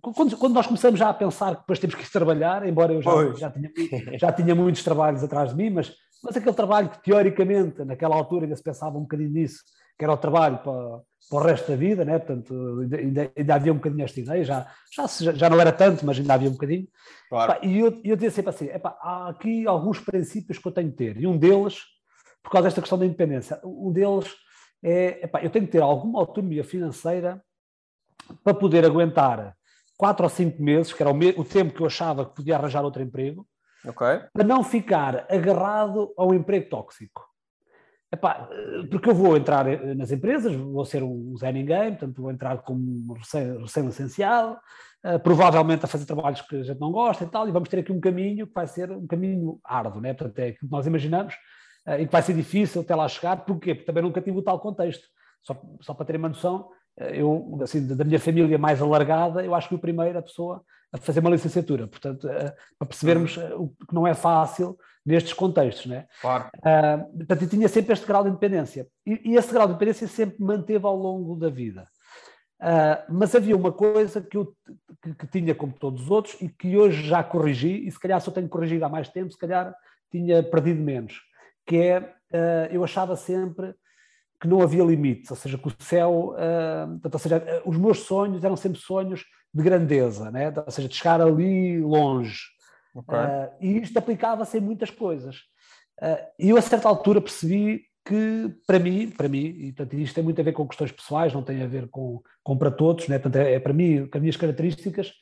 [0.02, 3.12] quando, quando, nós começamos já a pensar que depois temos que trabalhar, embora eu já,
[3.34, 3.72] já, tinha,
[4.18, 8.46] já tinha muitos trabalhos atrás de mim, mas, mas aquele trabalho que teoricamente, naquela altura
[8.46, 9.64] ainda se pensava um bocadinho nisso,
[9.98, 12.20] que era o trabalho para, para o resto da vida, né?
[12.20, 12.54] portanto
[12.94, 16.34] ainda, ainda havia um bocadinho esta ideia, já, já, já não era tanto, mas ainda
[16.34, 16.88] havia um bocadinho.
[17.30, 17.66] Claro.
[17.66, 21.18] e eu, eu dizia sempre assim, há aqui alguns princípios que eu tenho de ter,
[21.18, 21.82] e um deles
[22.48, 23.60] por causa desta questão da independência.
[23.62, 24.34] Um deles
[24.82, 27.44] é, epá, eu tenho que ter alguma autonomia financeira
[28.42, 29.54] para poder aguentar
[29.98, 32.56] quatro ou cinco meses, que era o, me, o tempo que eu achava que podia
[32.56, 33.46] arranjar outro emprego,
[33.86, 34.22] okay.
[34.32, 37.28] para não ficar agarrado a um emprego tóxico.
[38.10, 38.48] Epá,
[38.90, 43.14] porque eu vou entrar nas empresas, vou ser um Zé Ninguém, portanto vou entrar como
[43.14, 44.58] recém-licenciado,
[45.04, 47.68] recém uh, provavelmente a fazer trabalhos que a gente não gosta e tal, e vamos
[47.68, 50.14] ter aqui um caminho que vai ser um caminho árduo, né?
[50.14, 51.38] portanto é aquilo que nós imaginamos, eh,
[51.96, 53.38] e que vai ser difícil até lá chegar.
[53.46, 53.74] Porquê?
[53.74, 55.08] Porque também nunca tive o tal contexto.
[55.42, 59.56] Só, só para terem uma noção, eh, eu, assim, da minha família mais alargada, eu
[59.56, 61.88] acho que fui a primeira pessoa a fazer uma licenciatura.
[61.88, 66.06] Portanto, eh, para percebermos o que não é fácil nestes contextos, né?
[66.22, 66.50] Claro.
[66.58, 68.86] Uh, portanto, eu tinha sempre este grau de independência.
[69.06, 71.88] E, e esse grau de independência sempre manteve ao longo da vida.
[72.60, 74.54] Uh, mas havia uma coisa que eu
[75.02, 78.20] que, que, tinha como todos os outros e que hoje já corrigi, e se calhar
[78.20, 79.74] se eu tenho corrigido há mais tempo, se calhar
[80.12, 81.22] tinha perdido menos
[81.68, 83.76] que é, uh, eu achava sempre
[84.40, 86.36] que não havia limites, ou seja, que o céu,
[86.92, 90.54] portanto, ou seja, uh, os meus sonhos eram sempre sonhos de grandeza, né?
[90.56, 92.40] ou seja, de chegar ali longe.
[92.96, 93.20] Okay.
[93.62, 95.42] e isto aplicava-se em muitas coisas.
[96.40, 100.24] e eu, a certa altura, percebi que, para mim, para mim, e portanto, isto tem
[100.24, 103.20] muito a ver com questões pessoais, não tem a ver com, com para todos, né?
[103.20, 105.14] portanto, é, é para mim, com as minhas características,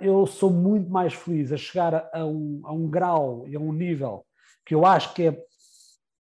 [0.00, 3.72] eu sou muito mais feliz a chegar a, um, a um grau e a um
[3.72, 4.24] nível
[4.66, 5.38] que eu acho que é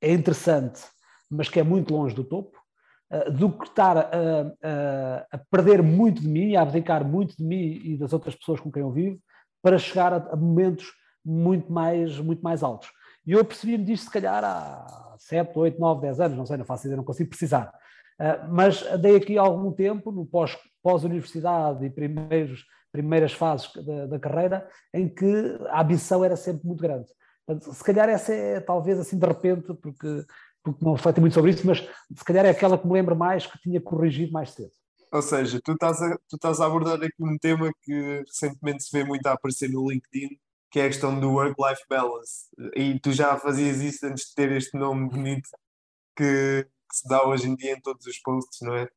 [0.02, 0.82] é interessante,
[1.30, 2.58] mas que é muito longe do topo,
[3.12, 7.44] uh, do que estar a, a, a, perder muito de mim, a abdicar muito de
[7.44, 9.20] mim e das outras pessoas com quem eu vivo,
[9.62, 10.92] para chegar a, a momentos
[11.24, 12.90] muito mais, muito mais altos.
[13.26, 16.66] E eu percebi-me disto, se calhar, há 7, 8, 9, 10 anos, não sei, não
[16.66, 17.72] faço ideia, não consigo precisar.
[18.20, 24.20] Uh, mas dei aqui algum tempo, no pós, pós-universidade e primeiros, primeiras fases da, da,
[24.20, 27.08] carreira em que a ambição era sempre muito grande.
[27.74, 30.26] Se calhar essa é talvez assim de repente, porque,
[30.64, 33.46] porque não refleti muito sobre isso, mas se calhar é aquela que me lembro mais
[33.46, 34.72] que tinha corrigido mais cedo.
[35.12, 38.92] Ou seja, tu estás, a, tu estás a abordar aqui um tema que recentemente se
[38.98, 42.48] vê muito a aparecer no LinkedIn, que é a questão do work-life balance.
[42.76, 45.50] E tu já fazias isso antes de ter este nome bonito
[46.16, 48.88] que, que se dá hoje em dia em todos os posts, não é?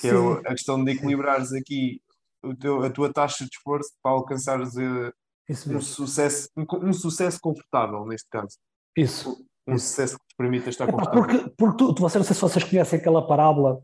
[0.00, 0.32] Que é Sim.
[0.44, 2.02] é a questão de equilibrares aqui
[2.42, 5.12] o teu, a tua taxa de esforço para alcançares uh,
[5.52, 8.56] um, sucesso, um, um, sucesso confortável, neste caso.
[8.96, 9.44] Isso.
[9.66, 9.86] Um Isso.
[9.86, 11.22] sucesso que te permita estar é, confortável.
[11.22, 13.82] Porque, porque tu, tu, não sei se vocês conhecem aquela parábola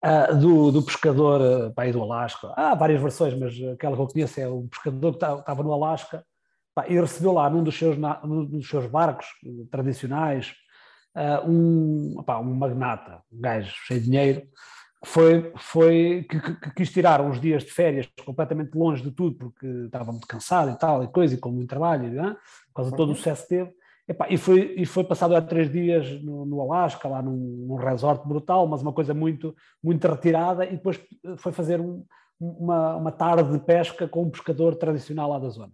[0.00, 2.54] Uh, do, do, pescador uh, pá, do Alasca.
[2.56, 6.24] Há várias versões, mas aquela que eu conheço é o pescador que estava no Alasca
[6.72, 9.26] pá, e recebeu lá num dos seus, num dos seus barcos
[9.72, 10.54] tradicionais
[11.16, 14.42] uh, um, pá, um magnata, um gajo cheio de dinheiro,
[15.04, 19.36] foi, foi, que, que, que, quis tirar uns dias de férias completamente longe de tudo,
[19.36, 22.36] porque estava muito cansado e tal, e coisa, e com muito trabalho, né?
[22.68, 23.16] por causa de todo o uhum.
[23.16, 23.72] sucesso que teve.
[24.08, 27.76] Epá, e, foi, e foi passado há três dias no, no Alasca, lá num, num,
[27.76, 30.98] resort brutal, mas uma coisa muito, muito retirada, e depois
[31.36, 32.04] foi fazer um,
[32.40, 35.72] uma, uma tarde de pesca com um pescador tradicional lá da zona.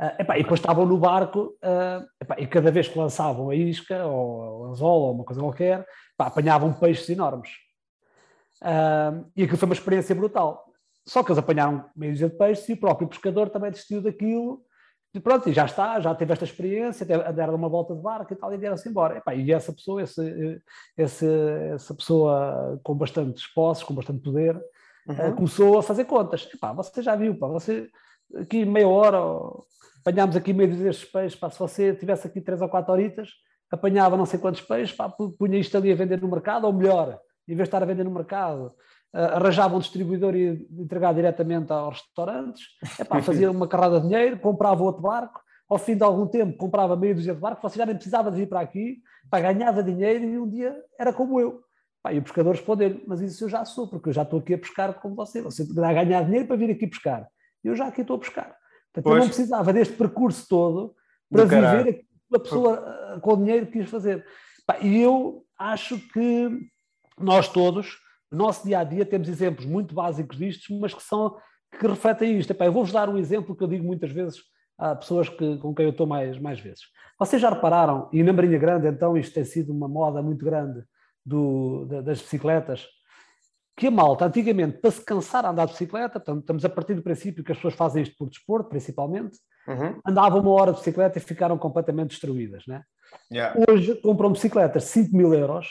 [0.00, 3.54] Uh, epá, e depois estavam no barco uh, epá, e cada vez que lançavam a
[3.54, 5.80] isca ou o anzol ou uma coisa qualquer,
[6.14, 7.50] epá, apanhavam peixes enormes.
[8.62, 10.64] Uh, e aquilo foi uma experiência brutal.
[11.06, 14.62] Só que eles apanharam meio de peixes e o próprio pescador também desistiu daquilo
[15.14, 18.36] e pronto, e já está, já teve esta experiência, deram uma volta de barco e
[18.36, 19.16] tal, e vieram-se embora.
[19.16, 20.60] E, pá, e essa pessoa, esse,
[20.96, 21.26] esse,
[21.72, 24.54] essa pessoa com bastantes posses, com bastante poder,
[25.08, 25.30] uhum.
[25.30, 26.46] uh, começou a fazer contas.
[26.52, 27.88] E, pá, você já viu, pá, você
[28.36, 29.18] aqui meia hora,
[30.00, 33.30] apanhámos aqui meio destes peixes, pá, se você tivesse aqui três ou quatro horitas,
[33.70, 37.18] apanhava não sei quantos peixes, pá, punha isto ali a vender no mercado, ou melhor,
[37.48, 38.74] em vez de estar a vender no mercado,
[39.12, 42.66] arranjava um distribuidor e entregar diretamente aos restaurantes,
[42.98, 46.96] epá, fazia uma carrada de dinheiro, comprava outro barco, ao fim de algum tempo comprava
[46.96, 48.98] meio dúzia de barco, você já nem precisava de vir para aqui,
[49.30, 51.62] pá, ganhava dinheiro e um dia era como eu.
[52.02, 54.54] Pá, e o pescador respondeu mas isso eu já sou, porque eu já estou aqui
[54.54, 57.26] a pescar como você, você a ganhar dinheiro para vir aqui pescar,
[57.64, 58.56] eu já aqui estou a pescar.
[58.92, 60.94] Portanto, eu não precisava deste percurso todo
[61.30, 64.24] para viver a pessoa com o dinheiro que quis fazer.
[64.66, 66.68] Pá, e eu acho que
[67.20, 67.98] nós todos
[68.30, 71.36] no nosso dia a dia temos exemplos muito básicos disto, mas que são
[71.78, 72.50] que refletem isto.
[72.50, 74.38] Epá, eu vou-vos dar um exemplo que eu digo muitas vezes
[74.78, 76.82] a pessoas que, com quem eu estou mais, mais vezes.
[77.18, 80.84] Vocês já repararam, e na Marinha Grande, então, isto tem sido uma moda muito grande
[81.26, 82.86] do, das bicicletas,
[83.76, 86.94] que a malta, antigamente, para se cansar a andar de bicicleta, portanto, estamos a partir
[86.94, 90.00] do princípio que as pessoas fazem isto por desporto, principalmente, uhum.
[90.06, 92.64] andavam uma hora de bicicleta e ficaram completamente destruídas.
[92.66, 92.82] Né?
[93.32, 93.60] Yeah.
[93.68, 95.68] Hoje compram bicicletas de 5 mil euros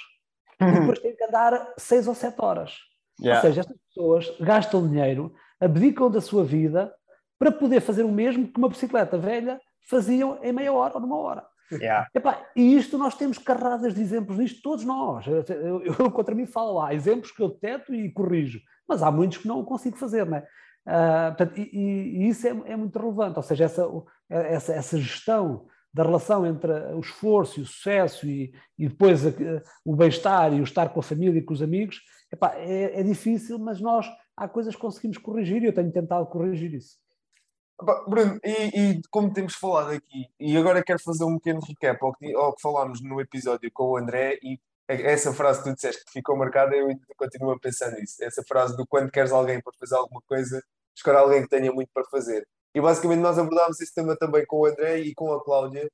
[0.60, 0.80] e uhum.
[0.80, 2.78] depois têm que andar seis ou sete horas.
[3.20, 3.40] Yeah.
[3.40, 6.94] Ou seja, estas pessoas gastam dinheiro, abdicam da sua vida
[7.40, 11.18] para poder fazer o mesmo que uma bicicleta velha faziam em meia hora ou numa
[11.18, 11.46] hora.
[11.72, 12.08] Yeah.
[12.14, 15.26] Epá, e isto nós temos carradas de exemplos disto, todos nós.
[15.28, 19.40] Eu, eu, contra mim falo, há exemplos que eu deteto e corrijo, mas há muitos
[19.40, 20.48] que não consigo fazer, não é?
[20.88, 23.86] Uh, portanto, e, e, isso é, é, muito relevante, ou seja, essa,
[24.30, 25.66] essa, essa gestão
[25.98, 29.32] da relação entre o esforço e o sucesso e, e depois a,
[29.84, 33.04] o bem-estar e o estar com a família e com os amigos, epá, é, é,
[33.04, 34.06] difícil, mas nós
[34.36, 36.98] há coisas que conseguimos corrigir e eu tenho tentado corrigir isso.
[38.08, 42.14] Bruno, e, e, como temos falado aqui, e agora quero fazer um pequeno recap ao
[42.14, 46.06] que, ao que falámos no episódio com o André, e essa frase que tu disseste
[46.06, 48.24] que ficou marcada, eu continuo a pensar nisso.
[48.24, 50.62] Essa frase do quando queres alguém para fazer alguma coisa,
[50.96, 52.48] escolhe alguém que tenha muito para fazer.
[52.76, 55.90] E basicamente nós abordámos esse tema também com o André e com a Cláudia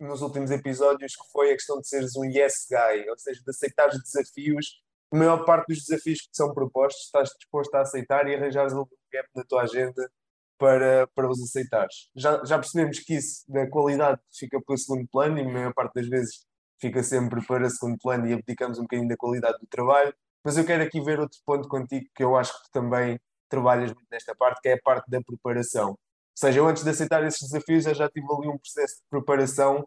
[0.00, 3.50] nos últimos episódios, que foi a questão de seres um yes guy, ou seja, de
[3.50, 4.82] aceitar os desafios.
[5.12, 8.84] A maior parte dos desafios que são propostos estás disposto a aceitar e arranjares um
[9.12, 10.10] gap na tua agenda
[10.58, 12.08] para, para os aceitares.
[12.14, 15.74] Já, já percebemos que isso da qualidade fica para o segundo plano e a maior
[15.74, 16.44] parte das vezes
[16.80, 20.14] fica sempre para segundo plano e abdicamos um bocadinho da qualidade do trabalho.
[20.44, 23.92] Mas eu quero aqui ver outro ponto contigo que eu acho que tu também trabalhas
[23.92, 25.96] muito nesta parte, que é a parte da preparação
[26.34, 29.86] seja, eu antes de aceitar esses desafios, eu já tive ali um processo de preparação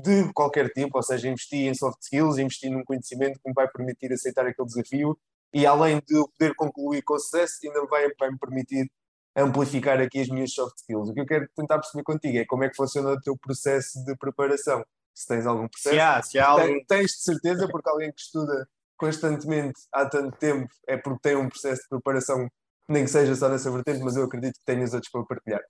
[0.00, 3.68] de qualquer tipo, ou seja, investi em soft skills, investi num conhecimento que me vai
[3.68, 5.18] permitir aceitar aquele desafio
[5.54, 8.90] e além de eu poder concluir com sucesso, ainda vai, vai me permitir
[9.36, 11.10] amplificar aqui as minhas soft skills.
[11.10, 14.02] O que eu quero tentar perceber contigo é como é que funciona o teu processo
[14.04, 14.84] de preparação.
[15.14, 16.84] Se tens algum processo, se há, se há algum...
[16.86, 21.48] tens de certeza, porque alguém que estuda constantemente há tanto tempo é porque tem um
[21.48, 22.48] processo de preparação
[22.92, 25.62] nem que seja só nessa vertente, mas eu acredito que tenhas outros para partilhar.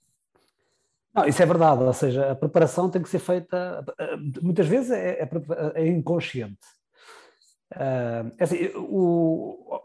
[1.15, 3.85] Não, isso é verdade, ou seja, a preparação tem que ser feita,
[4.41, 5.31] muitas vezes é, é,
[5.75, 6.59] é inconsciente.
[7.73, 9.81] Uh, assim, o,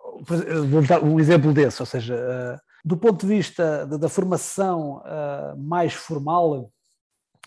[0.69, 4.97] vou dar um exemplo desse, ou seja, uh, do ponto de vista da, da formação
[4.97, 6.71] uh, mais formal,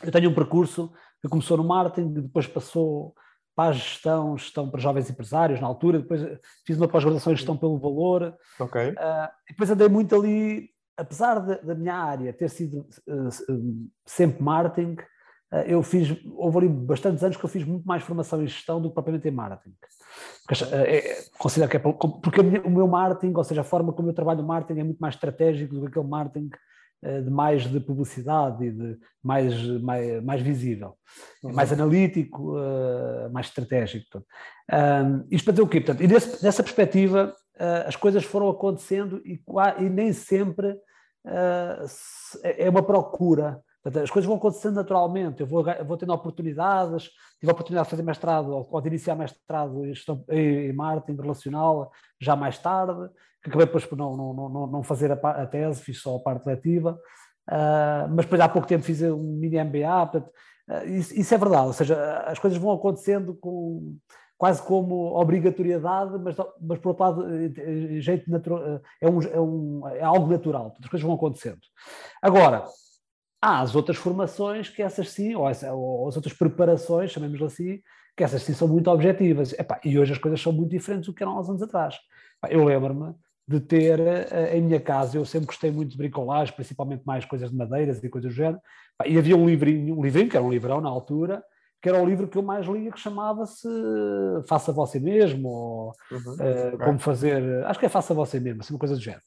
[0.03, 3.15] eu tenho um percurso que começou no marketing, depois passou
[3.55, 6.21] para a gestão, gestão para jovens empresários na altura, depois
[6.67, 8.35] fiz uma pós-graduação em gestão pelo valor.
[8.59, 8.95] Ok.
[9.49, 12.87] depois andei muito ali, apesar da minha área ter sido
[14.07, 14.97] sempre marketing,
[15.53, 18.81] eh, eu fiz, houve ali bastantes anos que eu fiz muito mais formação em gestão
[18.81, 19.75] do que propriamente em marketing.
[20.47, 24.15] Porque, é, considero que é porque o meu marketing, ou seja, a forma como eu
[24.15, 26.59] trabalho o marketing é muito mais estratégico do que aquele marketing eh,
[27.03, 30.95] de mais de publicidade e de mais, mais, mais visível,
[31.43, 31.53] uhum.
[31.53, 32.55] mais analítico,
[33.33, 34.23] mais estratégico.
[34.71, 35.81] Um, isto para dizer o quê?
[35.81, 39.43] Portanto, e desse, dessa perspectiva, uh, as coisas foram acontecendo e,
[39.79, 40.73] e nem sempre
[41.27, 41.87] uh,
[42.45, 45.41] é uma procura As coisas vão acontecendo naturalmente.
[45.41, 47.05] Eu vou, vou tendo oportunidades,
[47.39, 49.83] tive a oportunidade de fazer mestrado ou, ou de iniciar mestrado
[50.29, 51.91] em, em marketing relacional
[52.21, 53.09] já mais tarde,
[53.43, 56.21] que acabei depois por não, não, não, não fazer a, a, tese, fiz só a
[56.21, 56.99] parte letiva.
[57.49, 60.07] Uh, mas depois há pouco tempo fiz um mini MBA.
[60.07, 60.31] Portanto,
[60.69, 63.97] uh, isso, isso, é verdade, ou seja, as coisas vão acontecendo com,
[64.37, 67.25] quase como obrigatoriedade, mas, mas por outro lado,
[68.01, 71.61] jeito natural, é, um, é, um, é algo natural, as coisas vão acontecendo.
[72.23, 72.65] Agora,
[73.43, 77.81] Há as outras formações que essas sim, ou, essa, ou as outras preparações, chamemos assim,
[78.17, 79.53] que essas sim são muito objetivas.
[79.55, 81.97] Epá, e hoje as coisas são muito diferentes do que eram há uns anos atrás.
[82.39, 83.15] Epá, eu lembro-me
[83.49, 87.51] de ter uh, em minha casa, eu sempre gostei muito de bricolagem, principalmente mais coisas
[87.51, 88.61] de madeiras e coisas do género,
[88.95, 91.43] epá, e havia um livrinho, um livrinho, que era um livrão na altura,
[91.83, 93.67] que era o livro que eu mais lia, que chamava-se
[94.47, 96.35] Faça Você Mesmo, ou uhum.
[96.35, 99.23] uh, Como Fazer, acho que é Faça Você Mesmo, assim, uma coisa do género.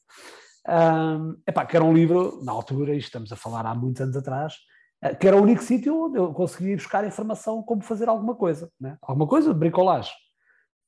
[0.66, 4.54] Um, epá, que era um livro, na altura, estamos a falar há muitos anos atrás,
[5.02, 8.70] eh, que era o único sítio onde eu conseguia buscar informação como fazer alguma coisa,
[8.80, 8.96] né?
[9.02, 10.14] alguma coisa de bricolagem.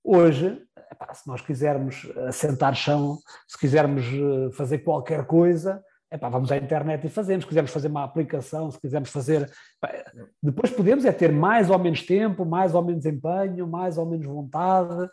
[0.03, 6.51] Hoje, epá, se nós quisermos assentar chão, se quisermos eh, fazer qualquer coisa, epá, vamos
[6.51, 7.45] à internet e fazemos.
[7.45, 9.43] Se quisermos fazer uma aplicação, se quisermos fazer.
[9.83, 10.11] Epá,
[10.43, 14.27] depois podemos é ter mais ou menos tempo, mais ou menos empenho, mais ou menos
[14.27, 15.11] vontade,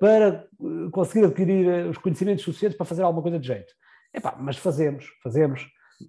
[0.00, 3.72] para eh, conseguir adquirir eh, os conhecimentos suficientes para fazer alguma coisa de jeito.
[4.12, 5.62] Epá, mas fazemos, fazemos.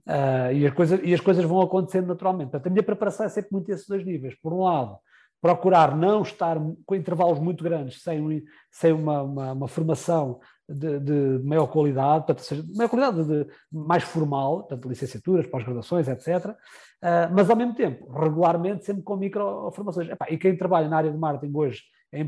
[0.08, 2.52] Uh, e, as coisas, e as coisas vão acontecendo naturalmente.
[2.52, 4.36] Portanto, a minha preparação é sempre muito esses dois níveis.
[4.42, 4.98] Por um lado,
[5.42, 11.44] procurar não estar com intervalos muito grandes, sem, sem uma, uma, uma formação de, de,
[11.44, 16.46] maior qualidade, portanto, seja, maior qualidade de, de mais formal, portanto, licenciaturas, pós-graduações, etc.
[16.48, 20.08] Uh, mas, ao mesmo tempo, regularmente, sempre com micro-formações.
[20.30, 22.20] E quem trabalha na área de marketing hoje é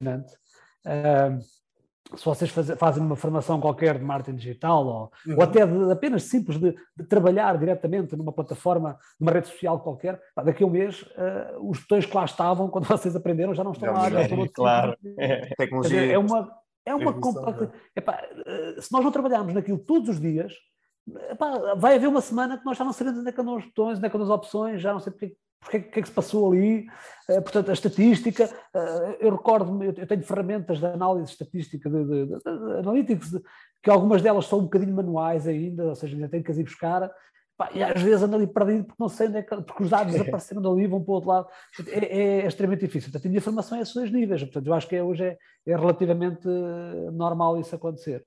[0.00, 0.36] impressionante
[0.86, 1.42] Uh,
[2.16, 5.34] se vocês faz, fazem uma formação qualquer de marketing digital ou, uhum.
[5.36, 10.20] ou até de, apenas simples de, de, trabalhar diretamente numa plataforma, numa rede social qualquer,
[10.32, 13.64] pá, daqui a um mês uh, os botões que lá estavam quando vocês aprenderam já
[13.64, 14.08] não estão lá.
[14.08, 14.96] Já estão claro.
[15.58, 16.00] Tecnologia.
[16.00, 16.52] Dizer, é uma,
[16.86, 17.72] é uma completa.
[17.96, 20.52] Epá, uh, se nós não trabalharmos naquilo todos os dias,
[21.28, 23.64] epá, vai haver uma semana que nós já não sabemos onde é que andam os
[23.64, 26.08] botões, onde é que andam as opções, já não sei porque porque que é que
[26.08, 26.86] se passou ali,
[27.28, 32.26] uh, portanto, a estatística, uh, eu recordo-me, eu tenho ferramentas de análise estatística, de, de,
[32.26, 33.32] de, de analytics,
[33.82, 36.64] que algumas delas são um bocadinho manuais ainda, ou seja, ainda tenho que as ir
[36.64, 37.10] buscar,
[37.56, 39.90] pá, e às vezes ando ali perdido porque não sei onde é que, porque os
[39.90, 41.48] dados apareceram dali, vão para o outro lado,
[41.88, 44.66] é, é, é extremamente difícil, portanto, a minha formação é a esses dois níveis, portanto,
[44.66, 46.46] eu acho que é, hoje é, é relativamente
[47.12, 48.24] normal isso acontecer.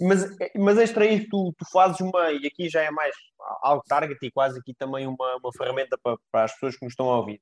[0.00, 0.24] Mas,
[0.56, 3.14] mas extra isso, tu, tu fazes uma, e aqui já é mais
[3.62, 6.92] algo target e quase aqui também uma, uma ferramenta para, para as pessoas que nos
[6.92, 7.40] estão a ouvir.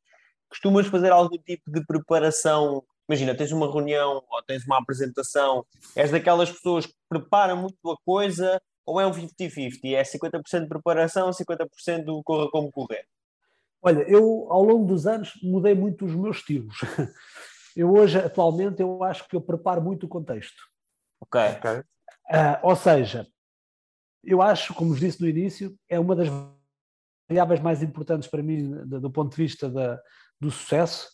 [0.48, 2.82] Costumas fazer algum tipo de preparação?
[3.08, 7.96] Imagina, tens uma reunião ou tens uma apresentação, és daquelas pessoas que preparam muito a
[8.04, 9.94] coisa ou é um 50-50?
[9.94, 13.06] É 50% de preparação, 50% do corra como correr?
[13.82, 16.76] Olha, eu ao longo dos anos mudei muito os meus estilos.
[17.76, 20.60] Eu hoje, atualmente, eu acho que eu preparo muito o contexto.
[21.20, 21.40] Ok.
[21.40, 21.82] okay.
[22.30, 23.26] Uh, ou seja,
[24.24, 26.28] eu acho, como vos disse no início, é uma das
[27.28, 30.00] variáveis mais importantes para mim do, do ponto de vista da,
[30.40, 31.08] do sucesso.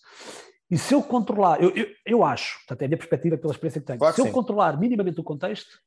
[0.71, 3.81] E se eu controlar, eu, eu, eu, acho, portanto, é a minha perspectiva pela experiência
[3.81, 5.79] que tenho, claro se eu controlar minimamente o contexto,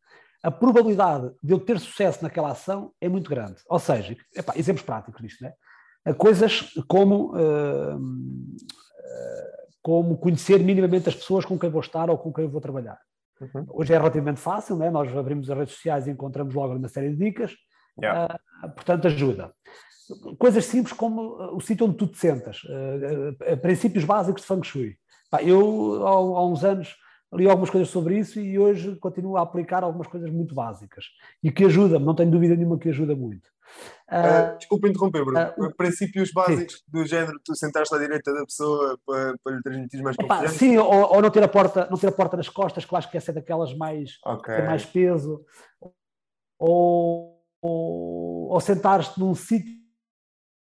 [0.44, 3.56] a probabilidade de eu ter sucesso naquela ação é muito grande.
[3.68, 5.54] Ou seja, epá, exemplos práticos disto, né?
[6.14, 8.02] coisas como, uh, uh,
[9.82, 13.00] como conhecer minimamente as pessoas com quem vou estar ou com quem eu vou trabalhar.
[13.40, 13.66] Uhum.
[13.70, 14.90] Hoje é relativamente fácil, né?
[14.90, 17.54] nós abrimos as redes sociais e encontramos logo uma série de dicas,
[18.02, 18.40] yeah.
[18.64, 19.54] uh, portanto ajuda.
[20.40, 24.64] Coisas simples como ah, o sítio onde tu te sentas, uh, princípios básicos de Feng
[24.64, 24.98] Shui.
[25.30, 26.96] Pá, eu, há, há uns anos,
[27.34, 31.06] li algumas coisas sobre isso e hoje continuo a aplicar algumas coisas muito básicas
[31.44, 33.50] e que ajuda, não tenho dúvida nenhuma que ajuda muito.
[34.10, 35.54] Uh, desculpa interromper, Bruno.
[35.58, 36.84] Uh, princípios básicos sim.
[36.88, 40.48] do género, tu sentaste à direita da pessoa para, para lhe transmitir mais confiança.
[40.48, 42.98] Sim, ou, ou, não, ter a porta, não ter a porta nas costas, que eu
[42.98, 44.56] acho que essa é daquelas mais, okay.
[44.56, 45.44] tem mais peso.
[46.58, 49.76] Ou, ou, ou sentares-te num sítio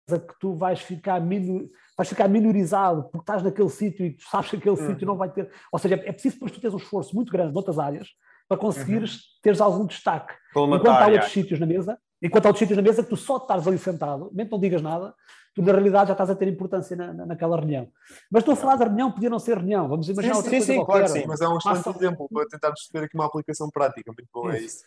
[0.09, 1.67] que tu vais ficar, minor,
[1.97, 4.87] vais ficar minorizado porque estás naquele sítio e tu sabes que aquele uhum.
[4.87, 5.51] sítio não vai ter.
[5.71, 8.09] Ou seja, é preciso depois tu teres um esforço muito grande noutras áreas
[8.49, 9.21] para conseguires uhum.
[9.43, 10.35] teres algum destaque.
[10.51, 13.37] Enquanto há outros sítios na mesa, enquanto há outros sítios na mesa que tu só
[13.37, 15.15] estás ali sentado, mesmo não digas nada,
[15.55, 17.89] tu na realidade já estás a ter importância na, na, naquela reunião.
[18.31, 20.57] Mas estou a falar da reunião, podia não ser reunião, vamos imaginar sim, outra sim,
[20.57, 21.07] coisa sim, qualquer.
[21.07, 21.99] Claro, sim, mas é um excelente Passa...
[21.99, 24.63] exemplo para tentar perceber aqui uma aplicação prática, muito bom, é isso.
[24.63, 24.85] é isso.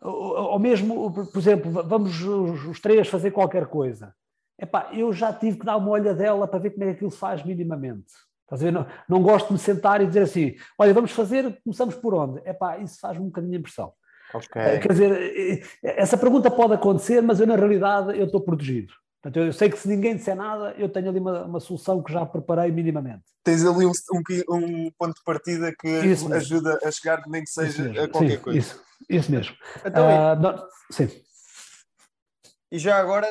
[0.00, 4.14] Ou, ou mesmo, por exemplo, vamos os, os três fazer qualquer coisa.
[4.60, 7.42] Epá, eu já tive que dar uma olhadela para ver como é que aquilo faz
[7.44, 8.12] minimamente.
[8.42, 8.72] Estás a ver?
[8.72, 12.40] Não, não gosto de me sentar e dizer assim, olha, vamos fazer, começamos por onde?
[12.48, 13.92] Epá, isso faz-me um bocadinho de impressão.
[14.34, 14.62] Okay.
[14.62, 18.40] Eh, quer dizer, eh, eh, essa pergunta pode acontecer, mas eu na realidade eu estou
[18.40, 18.92] protegido.
[19.22, 22.12] Portanto, eu sei que se ninguém disser nada, eu tenho ali uma, uma solução que
[22.12, 23.22] já preparei minimamente.
[23.42, 26.88] Tens ali um, um, um ponto de partida que isso ajuda mesmo.
[26.88, 28.58] a chegar, nem que seja a qualquer sim, coisa.
[28.58, 29.56] Isso, isso mesmo.
[29.84, 31.08] Então, uh, não, sim.
[32.70, 33.28] E já agora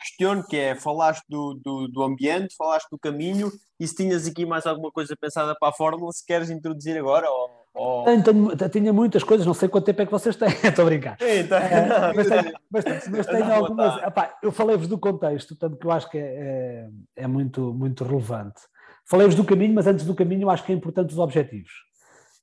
[0.00, 4.44] questiono que é, falaste do, do, do, ambiente, falaste do caminho, e se tinhas aqui
[4.44, 7.30] mais alguma coisa pensada para a fórmula, se queres introduzir agora?
[7.30, 8.04] Ou, ou...
[8.04, 8.22] Tenho,
[8.56, 11.16] tenho, tinha muitas coisas, não sei quanto tempo é que vocês têm, estou a brincar.
[11.20, 14.02] Eita, é, mas, tenho, mas, mas tenho algumas.
[14.02, 18.04] Epá, eu falei-vos do contexto, tanto que eu acho que é, é, é muito, muito
[18.04, 18.60] relevante.
[19.06, 21.70] Falei-vos do caminho, mas antes do caminho eu acho que é importante os objetivos.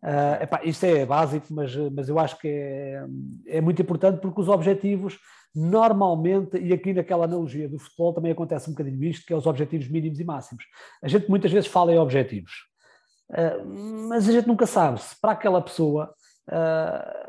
[0.04, 3.04] Uh, epá, isto é básico, mas, mas eu acho que é,
[3.48, 5.18] é muito importante porque os objetivos
[5.58, 9.48] normalmente, e aqui naquela analogia do futebol também acontece um bocadinho isto, que é os
[9.48, 10.64] objetivos mínimos e máximos.
[11.02, 12.67] A gente muitas vezes fala em objetivos,
[13.30, 16.14] uh, mas a gente nunca sabe se para aquela pessoa
[16.50, 17.28] uh,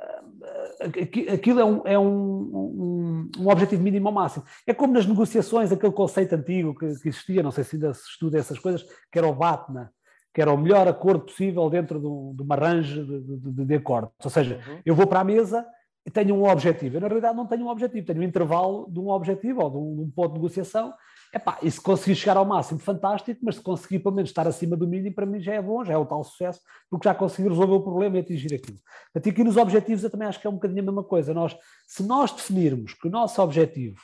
[1.33, 4.45] aquilo é, um, é um, um, um, objetivo mínimo ou máximo.
[4.67, 8.09] É como nas negociações, aquele conceito antigo que, que, existia, não sei se ainda se
[8.09, 9.91] estuda essas coisas, que era o BATNA,
[10.33, 14.13] que era o melhor acordo possível dentro de, de uma range de, de, de acordos.
[14.23, 14.81] Ou seja, uhum.
[14.85, 15.67] eu vou para a mesa
[16.07, 16.97] e tenho um objetivo.
[16.97, 19.77] Eu, na realidade, não tenho um objetivo, tenho um intervalo de um objetivo ou de
[19.77, 20.93] um, de um ponto de negociação.
[21.33, 24.77] Epá, e se conseguir chegar ao máximo, fantástico, mas se conseguir pelo menos estar acima
[24.77, 27.49] do mínimo, para mim já é bom, já é o tal sucesso, porque já consegui
[27.49, 28.79] resolver o problema e atingir aquilo.
[29.13, 31.35] Portanto, aqui nos objetivos eu também acho que é um bocadinho a mesma coisa.
[31.35, 31.57] Nós,
[31.87, 34.01] se nós definirmos que o nosso objetivo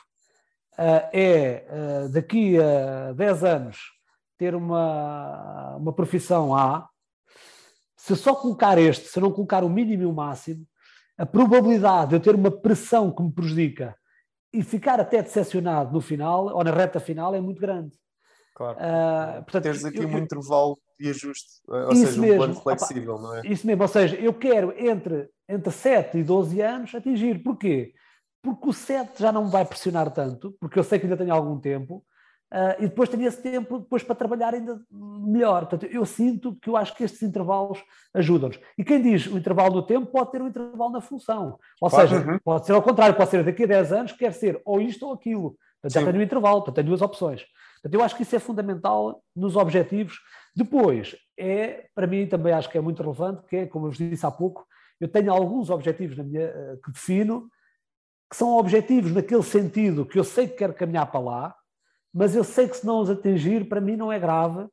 [0.73, 1.65] uh, é,
[2.05, 3.77] uh, daqui a 10 anos,
[4.37, 6.87] ter uma, uma profissão A,
[7.95, 10.63] se só colocar este, se não colocar o mínimo e o máximo,
[11.17, 13.95] a probabilidade de eu ter uma pressão que me prejudica
[14.55, 17.91] e ficar até decepcionado no final, ou na reta final, é muito grande.
[18.55, 18.77] Claro.
[18.77, 23.15] Uh, portanto, Teres aqui eu, um intervalo de ajuste, ou seja, um mesmo, plano flexível,
[23.15, 23.41] opa, não é?
[23.45, 27.43] Isso mesmo, ou seja, eu quero entre, entre 7 e 12 anos atingir.
[27.43, 27.93] Porquê?
[28.41, 31.33] Porque o 7 já não me vai pressionar tanto, porque eu sei que ainda tenho
[31.33, 32.05] algum tempo,
[32.55, 35.65] Uh, e depois tenho esse tempo depois para trabalhar ainda melhor.
[35.65, 37.83] Portanto, eu sinto que eu acho que estes intervalos
[38.13, 38.57] ajudam-nos.
[38.77, 41.59] E quem diz o intervalo do tempo pode ter um intervalo na função.
[41.81, 42.39] Ou claro, seja, uhum.
[42.41, 45.11] pode ser ao contrário, pode ser daqui a 10 anos, quer ser ou isto ou
[45.11, 45.57] aquilo.
[45.81, 47.45] Portanto, já tenho um intervalo, portanto, tenho duas opções.
[47.73, 50.17] Portanto, eu acho que isso é fundamental nos objetivos.
[50.55, 53.97] Depois, é, para mim também acho que é muito relevante, que é, como eu vos
[53.97, 54.65] disse há pouco,
[54.97, 57.49] eu tenho alguns objetivos na minha, uh, que defino,
[58.29, 61.55] que são objetivos naquele sentido que eu sei que quero caminhar para lá,
[62.15, 64.65] mas eu sei que se não os atingir, para mim não é grave,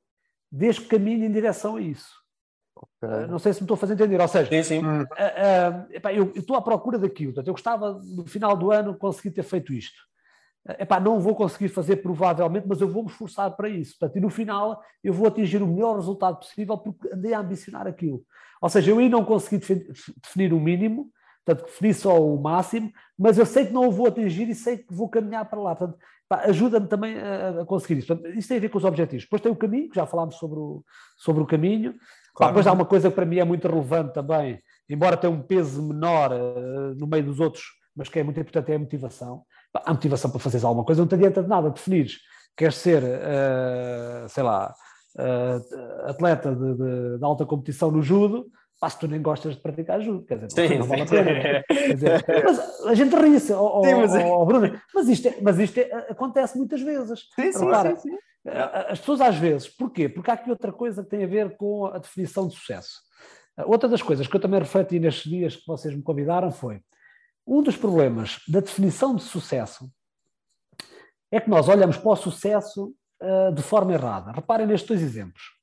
[0.51, 2.23] desde que caminhe em direção a isso.
[2.77, 3.25] Okay.
[3.25, 4.79] Uh, não sei se me estou a fazer entender, ou seja, sim, sim.
[4.79, 8.71] Uh, uh, epá, eu, eu, estou à procura daquilo, portanto, eu gostava no final do
[8.71, 10.01] ano conseguir ter feito isto.
[10.79, 13.99] Epá, não vou conseguir fazer provavelmente, mas eu vou me esforçar para isso.
[13.99, 17.89] Portanto, e no final eu vou atingir o melhor resultado possível porque andei a ambicionar
[17.89, 18.23] aquilo.
[18.61, 21.11] Ou seja, eu aí não consegui definir o um mínimo,
[21.45, 24.79] portanto, defini só o máximo, mas eu sei que não o vou atingir e sei
[24.79, 25.75] que vou caminhar para lá.
[25.75, 25.99] Portanto,
[26.37, 28.09] ajuda-me também a, a, conseguir isso.
[28.09, 29.25] Portanto, isso tem a ver com os objetivos.
[29.25, 30.85] Depois tem o caminho, que já falámos sobre o,
[31.17, 31.93] sobre o caminho.
[31.93, 31.99] Claro.
[32.35, 35.43] Pá, depois há uma coisa que para mim é muito relevante também, embora tenha um
[35.43, 37.65] peso menor uh, no meio dos outros,
[37.95, 39.43] mas que é muito importante, é a motivação.
[39.73, 42.19] Pá, a motivação para fazeres alguma coisa não te adianta de nada definires.
[42.57, 44.75] Queres ser, uh, sei lá,
[45.19, 48.47] uh, atleta de, de, de alta competição no judo,
[48.83, 51.65] Pá, se tu nem gostas de praticar judo, quer dizer, sim, não vale a pena.
[52.45, 56.59] Mas a gente ri-se, oh, oh, oh, Bruno, mas isto, é, mas isto é, acontece
[56.59, 57.29] muitas vezes.
[57.33, 58.19] Sim, sim, Repara, sim, sim.
[58.89, 60.09] As pessoas às vezes, porquê?
[60.09, 63.03] Porque há aqui outra coisa que tem a ver com a definição de sucesso.
[63.67, 66.81] Outra das coisas que eu também refleti nestes dias que vocês me convidaram foi
[67.47, 69.89] um dos problemas da definição de sucesso
[71.31, 74.33] é que nós olhamos para o sucesso uh, de forma errada.
[74.33, 75.62] Reparem nestes dois exemplos.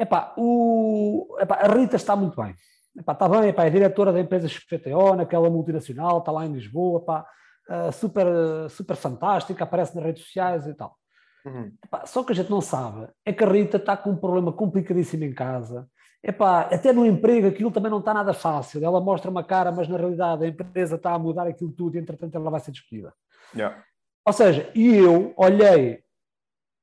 [0.00, 2.54] Epá, o, epá, a Rita está muito bem.
[2.98, 7.02] Epá, está bem, epá, é diretora da empresa XPTO, naquela multinacional, está lá em Lisboa,
[7.02, 7.26] epá,
[7.68, 8.26] uh, super,
[8.70, 10.96] super fantástica, aparece nas redes sociais e tal.
[11.44, 11.70] Uhum.
[11.84, 14.50] Epá, só que a gente não sabe é que a Rita está com um problema
[14.52, 15.86] complicadíssimo em casa.
[16.22, 18.82] Epá, até no emprego aquilo também não está nada fácil.
[18.82, 22.00] Ela mostra uma cara, mas na realidade a empresa está a mudar aquilo tudo e
[22.00, 23.12] entretanto ela vai ser despedida.
[23.54, 23.82] Yeah.
[24.26, 26.02] Ou seja, e eu olhei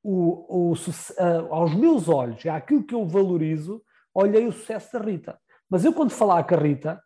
[0.03, 3.81] o, o, uh, aos meus olhos, é aquilo que eu valorizo,
[4.13, 5.39] olhei o sucesso da Rita.
[5.69, 7.01] Mas eu, quando falar com a Rita,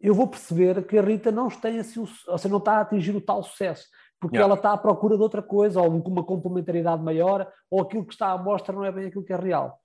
[0.00, 3.14] eu vou perceber que a Rita não tem assim, ou seja, não está a atingir
[3.14, 3.86] o tal sucesso,
[4.20, 4.48] porque yeah.
[4.48, 8.32] ela está à procura de outra coisa, ou uma complementaridade maior, ou aquilo que está
[8.32, 9.78] à mostra não é bem aquilo que é real.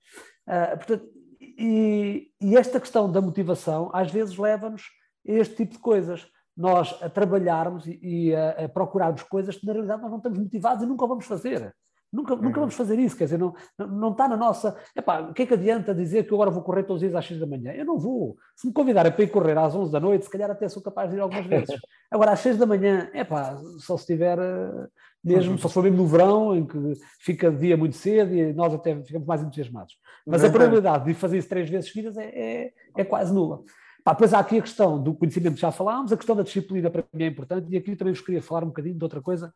[0.46, 1.08] Uh, portanto,
[1.40, 4.82] e, e, esta questão da motivação, às vezes, leva-nos
[5.28, 6.26] a este tipo de coisas.
[6.56, 10.38] Nós a trabalharmos e, e a, a procurarmos coisas que, na realidade, nós não estamos
[10.38, 11.72] motivados e nunca vamos fazer.
[12.10, 12.40] Nunca, uhum.
[12.40, 14.76] nunca vamos fazer isso, quer dizer, não, não está na nossa.
[14.96, 17.14] Epá, o que é que adianta dizer que eu agora vou correr todos os dias
[17.14, 17.72] às 6 da manhã?
[17.72, 18.36] Eu não vou.
[18.56, 21.10] Se me convidarem para ir correr às 11 da noite, se calhar até sou capaz
[21.10, 21.68] de ir algumas vezes.
[22.10, 24.86] Agora, às 6 da manhã, epá, só se tiver eh,
[25.22, 25.58] mesmo, uhum.
[25.58, 28.96] só se for mesmo no verão, em que fica dia muito cedo e nós até
[29.02, 29.94] ficamos mais entusiasmados.
[30.26, 33.60] Mas a probabilidade de fazer isso três vezes seguidas é, é, é quase nula.
[34.02, 36.88] Pá, depois há aqui a questão do conhecimento que já falámos, a questão da disciplina
[36.88, 39.52] para mim é importante, e aqui também vos queria falar um bocadinho de outra coisa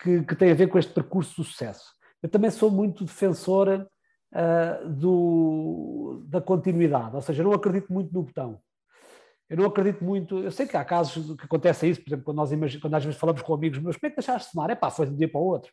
[0.00, 1.92] que, que tem a ver com este percurso de sucesso.
[2.22, 3.88] Eu também sou muito defensora
[4.32, 8.60] uh, do, da continuidade, ou seja, eu não acredito muito no botão.
[9.48, 10.38] Eu não acredito muito.
[10.40, 12.80] Eu sei que há casos que acontece isso, por exemplo, quando, nós imag...
[12.80, 14.70] quando às vezes falamos com amigos meus, como é que deixaste de fumar?
[14.70, 15.72] É pá, foi de um dia para o outro.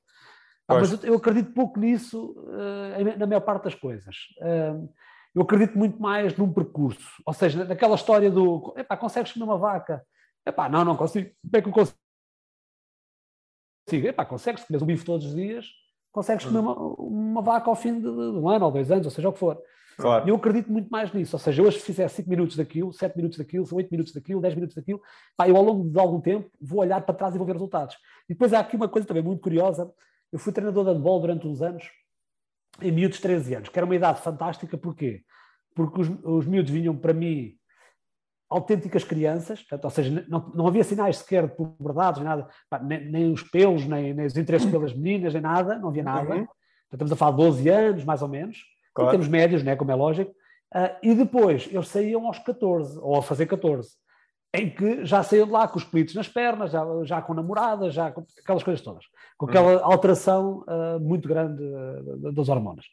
[0.67, 4.15] Ah, mas eu, eu, acredito pouco nisso uh, na maior parte das coisas.
[4.39, 4.88] Uh,
[5.36, 9.57] eu acredito muito mais num percurso, ou seja, naquela história do epá, consegues comer uma
[9.57, 10.05] vaca?
[10.45, 11.32] Epá, não, não consigo.
[11.41, 11.97] Como é que eu consigo?
[13.91, 15.67] Epá, consegues, comer um bife todos os dias,
[16.11, 19.11] consegues comer uma, uma vaca ao fim de, de, um ano ou dois anos, ou
[19.11, 19.61] seja o que for.
[19.97, 20.27] Claro.
[20.27, 21.36] Eu acredito muito mais nisso.
[21.36, 24.55] Ou seja, hoje se fizer 5 minutos daquilo, 7 minutos daquilo, 8 minutos daquilo, 10
[24.55, 25.01] minutos daquilo,
[25.38, 27.95] pá, eu ao longo de algum tempo vou olhar para trás e vou ver resultados.
[28.27, 29.91] E depois há aqui uma coisa também muito curiosa.
[30.31, 31.84] Eu fui treinador de handball durante uns anos,
[32.81, 35.23] em miúdos de 13 anos, que era uma idade fantástica, porquê?
[35.75, 37.55] Porque os, os miúdos vinham para mim
[38.54, 42.80] autênticas crianças, portanto, ou seja, não, não havia sinais sequer de puberdade, nem nada, pá,
[42.80, 46.36] nem, nem, os pelos, nem, nem, os interesses pelas meninas, nem nada, não havia nada.
[46.36, 46.47] Uhum.
[46.91, 48.60] estamos a falar de 12 anos, mais ou menos,
[48.93, 49.10] claro.
[49.10, 50.32] em termos médios, né, como é lógico.
[50.74, 53.89] Uh, e depois eles saíam aos 14, ou a fazer 14,
[54.56, 57.93] em que já saíam de lá com os pelitos nas pernas, já, já com namoradas,
[57.93, 59.06] já com aquelas coisas todas,
[59.38, 59.91] com aquela uhum.
[59.91, 62.86] alteração uh, muito grande uh, das hormonas.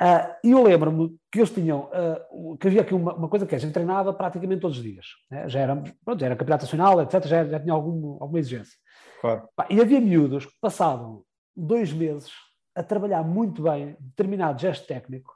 [0.00, 1.88] Uh, e eu lembro-me que eles tinham,
[2.32, 4.82] uh, que havia aqui uma, uma, coisa que é, a gente treinava praticamente todos os
[4.82, 5.06] dias.
[5.30, 5.48] Né?
[5.48, 8.76] Já, era, pronto, já era campeonato nacional, etc., já, já tinha algum, alguma exigência.
[9.20, 9.48] Claro.
[9.70, 11.24] e havia miúdos que passavam
[11.56, 12.30] dois meses
[12.74, 15.32] a trabalhar muito bem determinado gesto técnico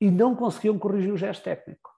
[0.00, 1.90] e não conseguiam corrigir o gesto técnico.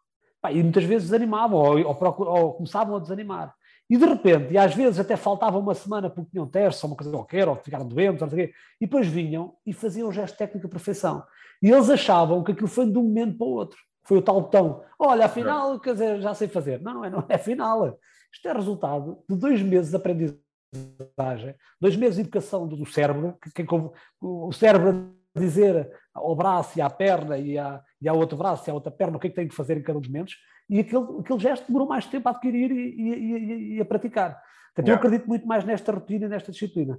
[0.51, 3.55] E muitas vezes desanimavam ou, ou, ou, começavam a desanimar.
[3.89, 6.97] E de repente, e às vezes até faltava uma semana porque tinham testes ou uma
[6.97, 10.09] coisa qualquer, ou ficaram doentes, ou não sei o quê, e depois vinham e faziam
[10.09, 11.23] o gesto técnico à perfeição.
[11.63, 13.79] E eles achavam que aquilo foi de um momento para o outro.
[14.03, 14.83] Foi o tal botão.
[14.99, 16.81] Olha, afinal, quer dizer, já sei fazer.
[16.81, 17.99] Não, não é, não é afinal.
[18.33, 23.65] Isto é resultado de dois meses de aprendizagem, dois meses de educação do cérebro, que,
[23.65, 23.75] que,
[24.21, 28.71] o cérebro dizer ao braço e à perna e, à, e ao outro braço e
[28.71, 30.37] à outra perna o que é que tem que fazer em cada um dos momentos,
[30.69, 34.41] e aquele, aquele gesto demorou mais tempo a adquirir e, e, e a praticar.
[34.75, 34.93] Portanto, yeah.
[34.93, 36.99] eu acredito muito mais nesta rotina e nesta disciplina.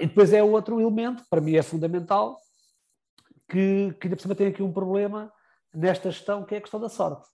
[0.00, 2.36] e depois é outro elemento, para mim é fundamental,
[3.48, 5.32] que, que ainda por cima tem aqui um problema
[5.74, 7.28] nesta gestão, que é a questão da sorte.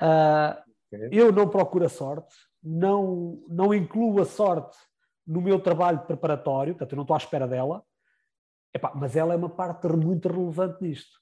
[0.00, 0.54] Uh,
[0.92, 1.08] okay.
[1.10, 4.76] Eu não procuro a sorte, não, não incluo a sorte
[5.26, 7.82] no meu trabalho preparatório, portanto, eu não estou à espera dela,
[8.78, 11.18] epá, mas ela é uma parte muito relevante nisto.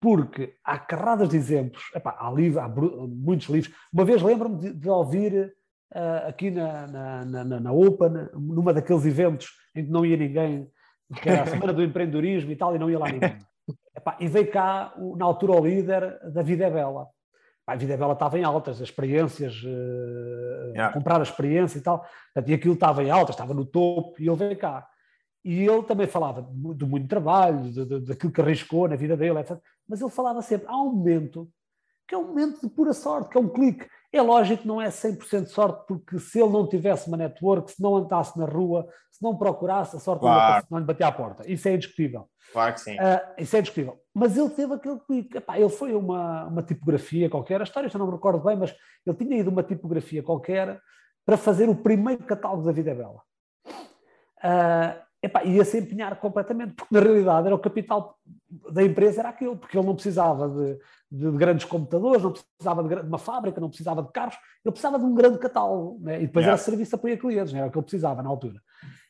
[0.00, 3.74] Porque há carradas de exemplos, epá, há, livros, há muitos livros.
[3.92, 5.54] Uma vez lembro-me de, de, ouvir
[5.94, 10.70] uh, aqui na, na, na, na Open, numa daqueles eventos em que não ia ninguém,
[11.20, 13.38] que era a Semana do Empreendedorismo e tal, e não ia lá ninguém.
[13.94, 17.06] Epá, e veio cá, na altura, o líder da Vida é Bela.
[17.62, 20.94] Epá, a Vida é Bela estava em altas, as experiências, uh, yeah.
[20.94, 22.06] comprar a experiência e tal.
[22.46, 24.88] e aquilo estava em altas, estava no topo, e ele veio cá.
[25.44, 29.38] E ele também falava de muito trabalho, de, de, daquilo que arriscou na vida dele,
[29.38, 29.58] etc.
[29.88, 31.50] Mas ele falava sempre, há um momento
[32.06, 33.88] que é um momento de pura sorte, que é um clique.
[34.12, 37.70] É lógico que não é 100% de sorte, porque se ele não tivesse uma network,
[37.70, 40.66] se não andasse na rua, se não procurasse, a sorte claro.
[40.68, 41.48] não lhe batia à porta.
[41.48, 42.28] Isso é indiscutível.
[42.52, 42.96] Claro que sim.
[42.96, 44.00] Uh, isso é indiscutível.
[44.12, 45.36] Mas ele teve aquele clique.
[45.38, 48.74] Epá, ele foi uma, uma tipografia qualquer, a história já não me recordo bem, mas
[49.06, 50.80] ele tinha ido uma tipografia qualquer
[51.24, 53.22] para fazer o primeiro catálogo da Vida Bela.
[54.42, 58.16] Uh, epá, ia se empenhar completamente, porque na realidade era o capital
[58.72, 60.78] da empresa era aquilo, porque ele não precisava de,
[61.10, 64.72] de, de grandes computadores, não precisava de, de, uma fábrica, não precisava de carros, ele
[64.72, 66.16] precisava de um grande catálogo, né?
[66.22, 66.50] e depois yeah.
[66.50, 68.60] era serviço apoio a clientes, era o que ele precisava na altura.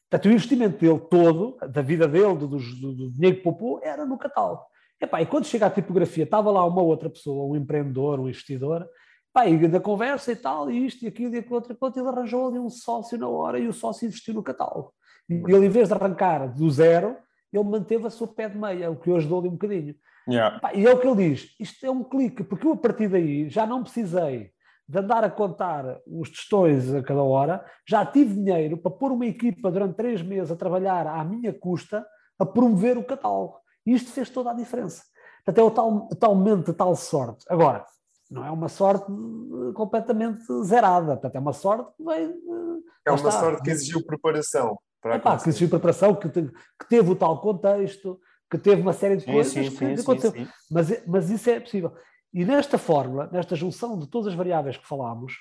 [0.09, 4.05] Portanto, o investimento dele todo, da vida dele, do, do, do dinheiro que poupou, era
[4.05, 4.63] no catálogo.
[5.01, 8.87] Epá, e quando chega à tipografia, estava lá uma outra pessoa, um empreendedor, um investidor,
[9.33, 12.09] Pá, e da conversa e tal, e isto e aquilo e aquilo outro, e ele
[12.09, 14.93] arranjou ali um sócio na hora e o sócio investiu no catálogo.
[15.31, 17.17] E ele, em vez de arrancar do zero,
[17.53, 19.95] ele manteve a sua pé de meia, o que hoje dou-lhe um bocadinho.
[20.29, 20.61] Yeah.
[20.75, 23.49] E é o que ele diz: isto é um clique, porque eu a partir daí
[23.49, 24.51] já não precisei
[24.89, 29.25] de andar a contar os testões a cada hora, já tive dinheiro para pôr uma
[29.25, 32.05] equipa durante três meses a trabalhar à minha custa
[32.37, 33.61] a promover o catálogo.
[33.87, 35.05] E isto fez toda a diferença.
[35.45, 37.45] Portanto, é o tal, talmente tal sorte.
[37.49, 37.85] Agora,
[38.31, 42.25] não é uma sorte eh, completamente zerada, portanto, é uma sorte que vem.
[42.25, 43.31] Eh, é uma está.
[43.31, 44.77] sorte que exigiu preparação.
[45.01, 48.21] Para é pá, que exigiu preparação, que, te, que, teve o tal contexto,
[48.51, 50.33] que teve uma série de coisas sim, sim, que aconteceu.
[50.33, 51.95] Sim, mas, mas isso é possível.
[52.33, 55.33] E nesta fórmula, nesta junção de todas as variáveis que falámos,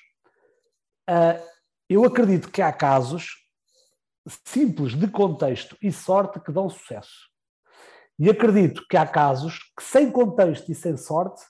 [1.10, 1.44] uh,
[1.90, 3.36] eu acredito que há casos
[4.46, 7.30] simples de contexto e sorte que dão sucesso.
[8.18, 11.42] E acredito que há casos que, sem contexto e sem sorte,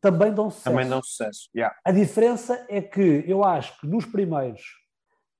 [0.00, 0.70] também dão sucesso.
[0.70, 1.74] Também dão sucesso, yeah.
[1.84, 4.60] A diferença é que eu acho que nos primeiros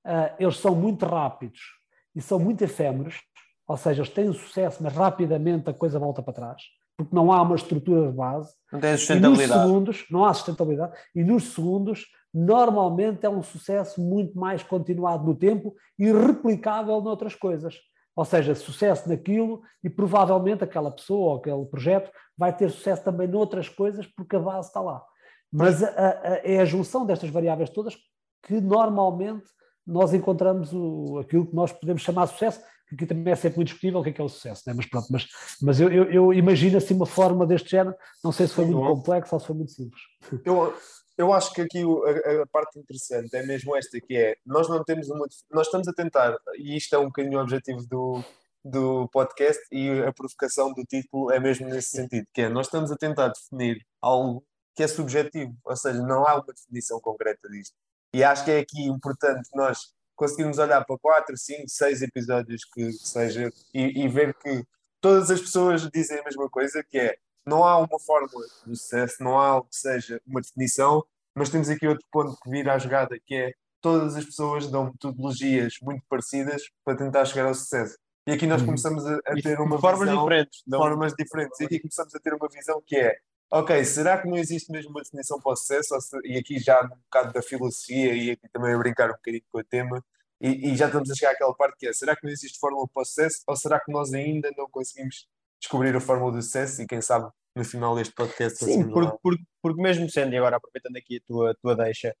[0.05, 1.76] uh, eles são muito rápidos
[2.17, 3.21] e são muito efêmeros,
[3.67, 6.63] ou seja, eles têm sucesso, mas rapidamente a coisa volta para trás,
[6.97, 8.51] porque não há uma estrutura de base.
[8.73, 9.51] Não tem sustentabilidade.
[9.51, 14.63] E nos segundos, não há sustentabilidade, e nos segundos, normalmente é um sucesso muito mais
[14.63, 17.75] continuado no tempo e replicável noutras coisas.
[18.15, 23.27] Ou seja, sucesso naquilo e provavelmente aquela pessoa ou aquele projeto vai ter sucesso também
[23.27, 25.03] noutras coisas porque a base está lá.
[25.51, 27.95] Mas a, a, é a junção destas variáveis todas
[28.41, 29.45] que normalmente
[29.87, 33.57] nós encontramos o, aquilo que nós podemos chamar de sucesso, que aqui também é sempre
[33.57, 34.73] muito discutível o que é, que é o sucesso, né?
[34.75, 35.27] mas pronto, mas,
[35.61, 38.85] mas eu, eu, eu, imagino assim uma forma deste género, não sei se foi muito
[38.85, 40.01] complexo ou se foi muito simples.
[40.45, 40.73] Eu,
[41.17, 44.83] eu acho que aqui a, a, parte interessante é mesmo esta, que é, nós não
[44.83, 48.23] temos uma, nós estamos a tentar, e isto é um bocadinho o objetivo do,
[48.63, 52.91] do podcast e a provocação do título é mesmo nesse sentido, que é, nós estamos
[52.91, 57.75] a tentar definir algo que é subjetivo, ou seja, não há uma definição concreta disto.
[58.13, 62.91] E acho que é aqui importante nós conseguirmos olhar para quatro, cinco, seis episódios que,
[62.91, 64.63] seja e, e ver que
[64.99, 69.23] todas as pessoas dizem a mesma coisa, que é não há uma fórmula de sucesso,
[69.23, 72.77] não há algo que seja uma definição, mas temos aqui outro ponto que vira à
[72.77, 77.95] jogada, que é todas as pessoas dão metodologias muito parecidas para tentar chegar ao sucesso.
[78.27, 78.67] E aqui nós uhum.
[78.67, 80.79] começamos a, a ter uma formas visão, diferentes, não?
[80.79, 81.59] formas diferentes.
[81.61, 83.17] E aqui começamos a ter uma visão que é,
[83.51, 85.95] ok, será que não existe mesmo uma definição para o sucesso?
[86.23, 89.59] E aqui já um bocado da filosofia e aqui também a brincar um bocadinho com
[89.59, 90.03] o tema.
[90.39, 92.87] E, e já estamos a chegar àquela parte que é, será que não existe fórmula
[92.93, 93.41] para o sucesso?
[93.47, 95.27] Ou será que nós ainda não conseguimos
[95.59, 98.63] descobrir a fórmula do sucesso e quem sabe no final deste podcast.
[98.63, 102.15] Sim, porque, porque, porque, mesmo sendo, e agora aproveitando aqui a tua, tua deixa,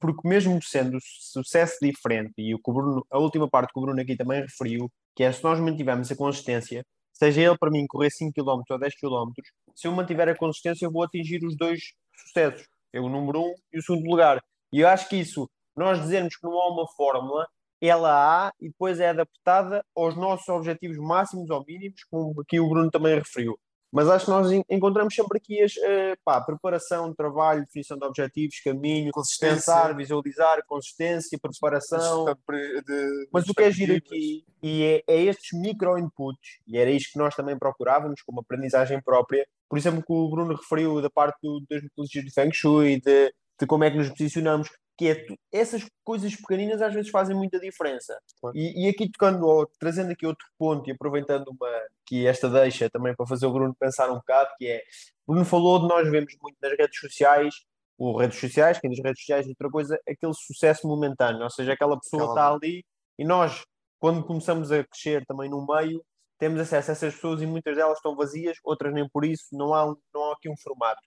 [0.00, 4.16] porque mesmo sendo sucesso diferente, e o Bruno, a última parte que o Bruno aqui
[4.16, 8.32] também referiu, que é se nós mantivermos a consistência, seja ele para mim correr 5
[8.32, 9.32] km ou 10 km,
[9.74, 11.80] se eu mantiver a consistência, eu vou atingir os dois
[12.16, 14.42] sucessos, é o número 1 um e o segundo lugar.
[14.72, 17.46] E eu acho que isso, nós dizermos que não há uma fórmula,
[17.80, 22.68] ela há e depois é adaptada aos nossos objetivos máximos ou mínimos, como aqui o
[22.68, 23.58] Bruno também referiu.
[23.94, 28.58] Mas acho que nós encontramos sempre aqui as, uh, pá, preparação, trabalho, definição de objetivos,
[28.58, 32.24] caminho, pensar, visualizar, consistência, preparação.
[32.24, 37.12] De, Mas o que é giro aqui e é, é estes micro-inputs, e era isto
[37.12, 39.46] que nós também procurávamos, como aprendizagem própria.
[39.68, 43.32] Por exemplo, que o Bruno referiu da parte do, das metodologias de Feng Shui, de,
[43.60, 47.58] de como é que nos posicionamos que é essas coisas pequeninas às vezes fazem muita
[47.58, 48.16] diferença.
[48.54, 51.68] E, e, aqui tocando, ou, trazendo aqui outro ponto e aproveitando uma,
[52.06, 54.82] que esta deixa também para fazer o Bruno pensar um bocado, que é,
[55.26, 57.54] Bruno falou de nós vemos muito nas redes sociais,
[57.98, 61.98] ou redes sociais, quem diz redes sociais outra coisa, aquele sucesso momentâneo, ou seja, aquela
[61.98, 62.84] pessoa está ali
[63.18, 63.64] e nós,
[63.98, 66.04] quando começamos a crescer também no meio,
[66.38, 69.72] temos acesso a essas pessoas e muitas delas estão vazias, outras nem por isso, não
[69.74, 71.00] há, não há aqui um formato.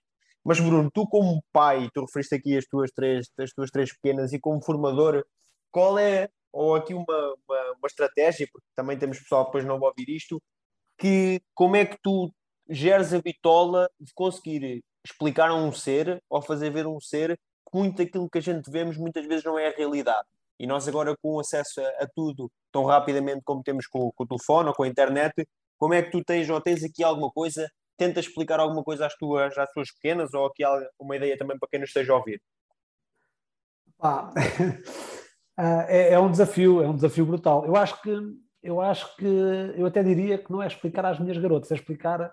[0.44, 4.32] Mas, Bruno, tu como pai, tu referiste aqui as tuas três, as tuas três pequenas,
[4.32, 5.24] e como formador,
[5.70, 9.78] qual é, ou aqui uma, uma, uma estratégia, porque também temos pessoal que depois não
[9.78, 10.40] vai ouvir isto,
[10.98, 12.32] que como é que tu
[12.68, 17.38] geres a bitola de conseguir explicar a um ser, ou fazer ver um ser,
[17.70, 20.26] que muito aquilo que a gente vemos muitas vezes não é a realidade.
[20.58, 24.26] E nós agora com acesso a, a tudo tão rapidamente como temos com, com, o
[24.26, 25.46] telefone ou com a internet,
[25.78, 29.14] como é que tu tens ou tens aqui alguma coisa tenta explicar alguma coisa às
[29.16, 30.62] tuas, às tuas pequenas ou aqui
[30.98, 32.40] uma ideia também para quem nos esteja a ouvir?
[34.00, 34.32] Ah,
[35.88, 37.66] é, é, um desafio, é um desafio brutal.
[37.66, 38.10] Eu acho que
[38.62, 39.26] eu acho que,
[39.76, 42.30] eu até diria que não é explicar às minhas garotas, é explicar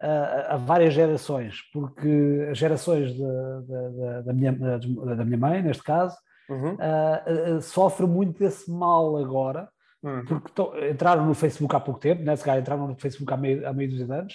[0.00, 5.82] a, a várias gerações, porque as gerações de, de, da, minha, da minha mãe, neste
[5.82, 6.16] caso,
[6.48, 6.74] uhum.
[6.74, 9.68] uh, uh, sofrem muito desse mal agora,
[10.02, 10.24] uhum.
[10.24, 12.36] porque to, entraram no Facebook há pouco tempo, né?
[12.36, 14.34] se calhar entraram no Facebook há meio, há meio dos anos,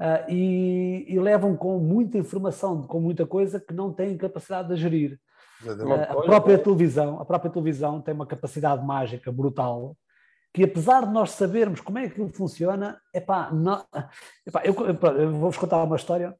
[0.00, 4.76] uh, e, e, levam com muita informação, com muita coisa que não têm capacidade de
[4.76, 5.18] gerir.
[5.64, 9.96] a própria televisão, a própria televisão tem uma capacidade mágica brutal
[10.52, 13.84] que apesar de nós sabermos como é que aquilo funciona, epá, não,
[14.46, 16.36] epá, eu, eu vou-vos contar uma história,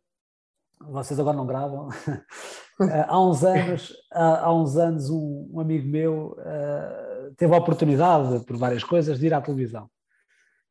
[0.91, 1.89] vocês agora não gravam.
[3.09, 8.45] há uns anos, há, há uns anos um, um amigo meu uh, teve a oportunidade,
[8.45, 9.89] por várias coisas, de ir à televisão.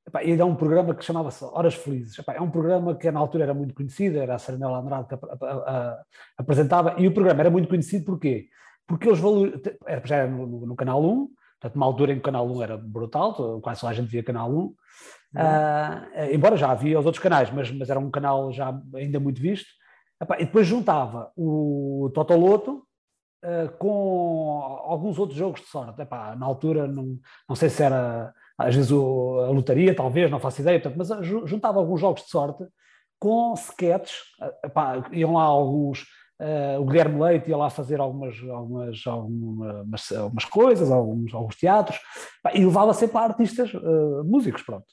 [0.08, 2.18] Epá, e é um programa que chamava-se Horas Felizes.
[2.18, 5.14] Epá, é um programa que na altura era muito conhecido, era a Serenela Andrade que
[5.14, 6.04] a, a, a,
[6.38, 8.48] apresentava, e o programa era muito conhecido porquê?
[8.88, 9.62] Porque eles valor...
[10.06, 11.30] já era no, no, no Canal 1,
[11.62, 14.24] Portanto, uma altura em que o Canal 1 era brutal, quase só a gente via
[14.24, 14.74] Canal 1, uhum.
[15.36, 19.40] uh, embora já havia os outros canais, mas, mas era um canal já ainda muito
[19.40, 19.70] visto.
[20.40, 22.84] E depois juntava o Totoloto
[23.44, 26.02] uh, com alguns outros jogos de sorte.
[26.02, 27.18] Epá, na altura, não,
[27.48, 31.26] não sei se era às vezes o, a lotaria, talvez, não faço ideia, portanto, mas
[31.50, 32.64] juntava alguns jogos de sorte
[33.20, 34.18] com sketches,
[34.64, 36.06] epá, iam lá alguns
[36.42, 42.00] Uh, o Guilherme Leite ia lá fazer algumas, algumas, algumas, algumas coisas, alguns, alguns teatros,
[42.56, 44.88] e levava sempre a artistas uh, músicos, pronto.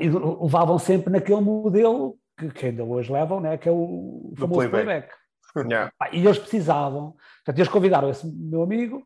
[0.00, 4.68] E, levavam sempre naquele modelo que, que, ainda hoje levam, né, que é o famoso
[4.68, 4.84] playback.
[4.84, 5.14] playback.
[5.56, 5.90] Yeah.
[6.12, 9.02] E eles precisavam, portanto, eles convidaram esse meu amigo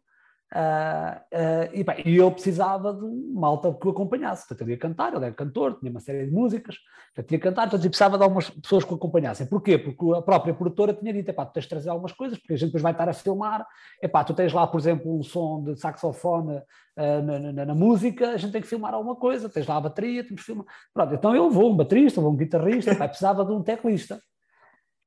[0.52, 4.48] Uh, uh, e, bem, eu precisava de malta que o acompanhasse.
[4.48, 6.76] Portanto, ele ia cantar, ele era cantor, tinha uma série de músicas,
[7.14, 9.46] portanto, ia cantar, portanto, eu precisava de algumas pessoas que o acompanhassem.
[9.46, 9.78] Porquê?
[9.78, 12.56] Porque a própria produtora tinha dito: epá, tu tens de trazer algumas coisas, porque a
[12.56, 13.64] gente depois vai estar a filmar.
[14.02, 18.30] Epá, tu tens lá, por exemplo, um som de saxofone uh, na, na, na, música,
[18.30, 20.66] a gente tem que filmar alguma coisa, tens lá a bateria, temos que filmar.
[20.92, 24.20] Pronto, então eu vou, um baterista, vou um guitarrista, epá, precisava de um teclista.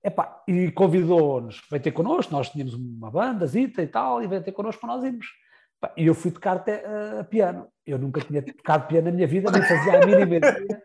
[0.04, 4.44] Epá, e convidou-nos, veio ter connosco, nós tínhamos uma banda, zita e tal, e veio
[4.44, 5.28] ter connosco para nós irmos.
[5.98, 7.68] E eu fui tocar te, uh, piano.
[7.86, 10.84] Eu nunca tinha tocado piano na minha vida, nem fazia a mínima ideia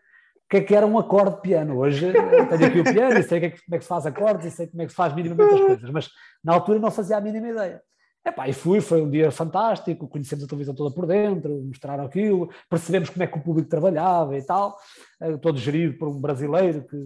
[0.49, 1.77] o que é que era um acorde de piano.
[1.77, 4.47] Hoje eh, tenho aqui o piano e sei é como é que se faz acordes
[4.47, 6.09] e sei como é que se faz minimamente as coisas, mas
[6.43, 7.83] na altura não fazia a mínima ideia.
[8.27, 12.51] Epá, e fui, foi um dia fantástico, conhecemos a televisão toda por dentro, mostraram aquilo,
[12.69, 14.75] percebemos como é que o público trabalhava e tal,
[15.21, 16.97] uh, todo gerido por um brasileiro que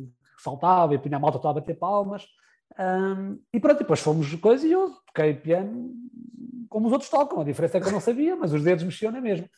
[0.42, 2.26] saltava e punha a malta toda a bater palmas.
[2.78, 5.92] Um, e pronto, depois fomos coisa e eu toquei piano
[6.68, 7.40] como os outros tocam.
[7.40, 9.48] A diferença é que eu não sabia, mas os dedos mexiam na mesma.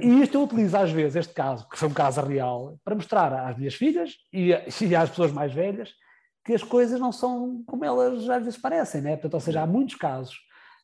[0.00, 3.32] E isto eu utilizo às vezes, este caso, que foi um caso real, para mostrar
[3.32, 5.90] às minhas filhas e, e às pessoas mais velhas
[6.44, 9.12] que as coisas não são como elas às vezes parecem, né?
[9.12, 10.36] Portanto, ou seja, há muitos casos,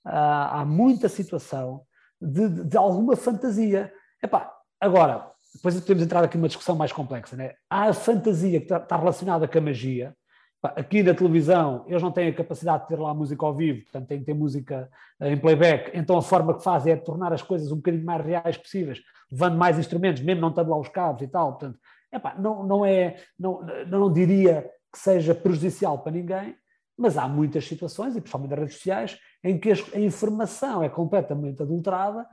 [0.05, 1.83] há, há muita situação
[2.21, 3.93] de, de, alguma fantasia.
[4.23, 4.51] Epá,
[4.81, 7.55] agora, depois podemos entrar aqui numa discussão mais complexa, né?
[7.69, 10.15] Há a fantasia que está, está relacionada com a magia,
[10.63, 14.09] Aqui na televisão, eles não têm a capacidade de ter lá música ao vivo, portanto,
[14.09, 15.91] têm que ter música eh, em playback.
[15.95, 19.01] Então, a forma que fazem é tornar as coisas um bocadinho mais reais possíveis,
[19.33, 21.53] levando mais instrumentos, mesmo não estando lá os cabos e tal.
[21.53, 21.79] Portanto,
[22.13, 26.55] epá, não, não, é, não, não diria que seja prejudicial para ninguém,
[26.99, 31.63] mas há muitas situações, e principalmente nas redes sociais, em que a informação é completamente
[31.63, 32.27] adulterada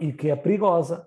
[0.00, 1.06] e que é perigosa.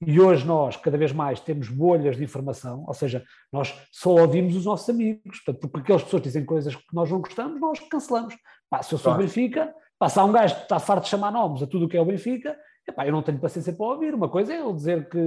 [0.00, 4.54] E hoje nós, cada vez mais, temos bolhas de informação, ou seja, nós só ouvimos
[4.54, 8.36] os nossos amigos, portanto, porque aquelas pessoas dizem coisas que nós não gostamos, nós cancelamos.
[8.70, 9.26] Pá, se eu sou claro.
[9.26, 11.88] Benfica, pá, se há um gajo que está farto de chamar nomes a tudo o
[11.88, 14.14] que é o Benfica, epá, eu não tenho paciência para ouvir.
[14.14, 15.18] Uma coisa é ele dizer que,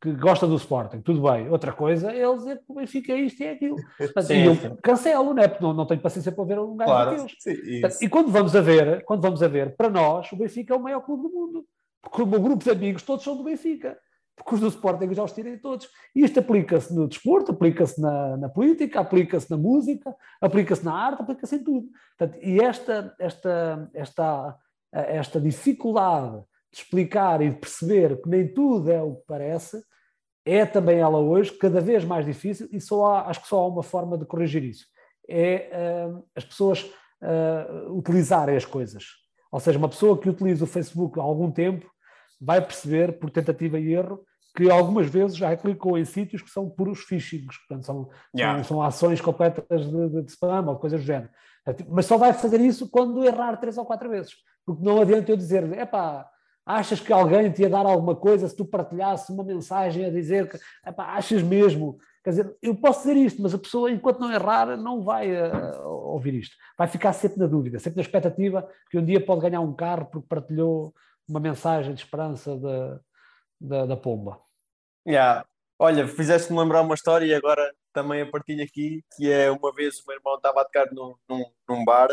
[0.00, 1.48] que gosta do Sporting, tudo bem.
[1.50, 3.76] Outra coisa é ele dizer que o Benfica é isto e é aquilo.
[3.98, 4.76] Portanto, sim, e eu sim.
[4.80, 5.48] cancelo, né?
[5.48, 7.34] porque não, não tenho paciência para ouvir um gajo claro, daqueles.
[7.40, 10.76] Sim, e quando vamos a ver, quando vamos a ver, para nós, o Benfica é
[10.76, 11.66] o maior clube do mundo
[12.02, 13.96] porque o meu grupo de amigos todos são do Benfica,
[14.36, 15.88] porque os do Sporting já os tirei todos.
[16.14, 21.22] E isto aplica-se no desporto, aplica-se na, na, política, aplica-se na música, aplica-se na arte,
[21.22, 21.86] aplica-se em tudo.
[22.18, 24.58] Portanto, e esta, esta, esta,
[24.92, 26.42] esta dificuldade
[26.72, 29.82] de explicar e de perceber que nem tudo é o que parece,
[30.44, 33.66] é também ela hoje cada vez mais difícil e só há, acho que só há
[33.68, 34.86] uma forma de corrigir isso.
[35.28, 39.04] É uh, as pessoas uh, utilizarem as coisas.
[39.52, 41.91] Ou seja, uma pessoa que utiliza o Facebook há algum tempo
[42.42, 44.20] vai perceber, por tentativa e erro,
[44.54, 48.58] que algumas vezes já clicou em sítios que são puros phishings, portanto, são, yeah.
[48.58, 51.30] são, são, ações completas de, de, de spam ou coisas do género.
[51.88, 54.34] Mas só vai fazer isso quando errar três ou quatro vezes,
[54.66, 56.28] porque não adianta eu dizer, epá,
[56.66, 60.48] achas que alguém te ia dar alguma coisa se tu partilhasse uma mensagem a dizer
[60.50, 61.96] que, epá, achas mesmo?
[62.22, 65.82] Quer dizer, eu posso dizer isto, mas a pessoa, enquanto não errar, não vai uh,
[65.86, 66.54] ouvir isto.
[66.76, 70.06] Vai ficar sempre na dúvida, sempre na expectativa que um dia pode ganhar um carro
[70.06, 70.94] porque partilhou
[71.28, 73.00] uma mensagem de esperança de,
[73.60, 74.40] da, da pomba.
[75.06, 75.44] Yeah.
[75.78, 79.98] Olha, fizeste-me lembrar uma história e agora também a partilho aqui, que é uma vez
[79.98, 82.08] o meu irmão estava a tocar num, num, num bar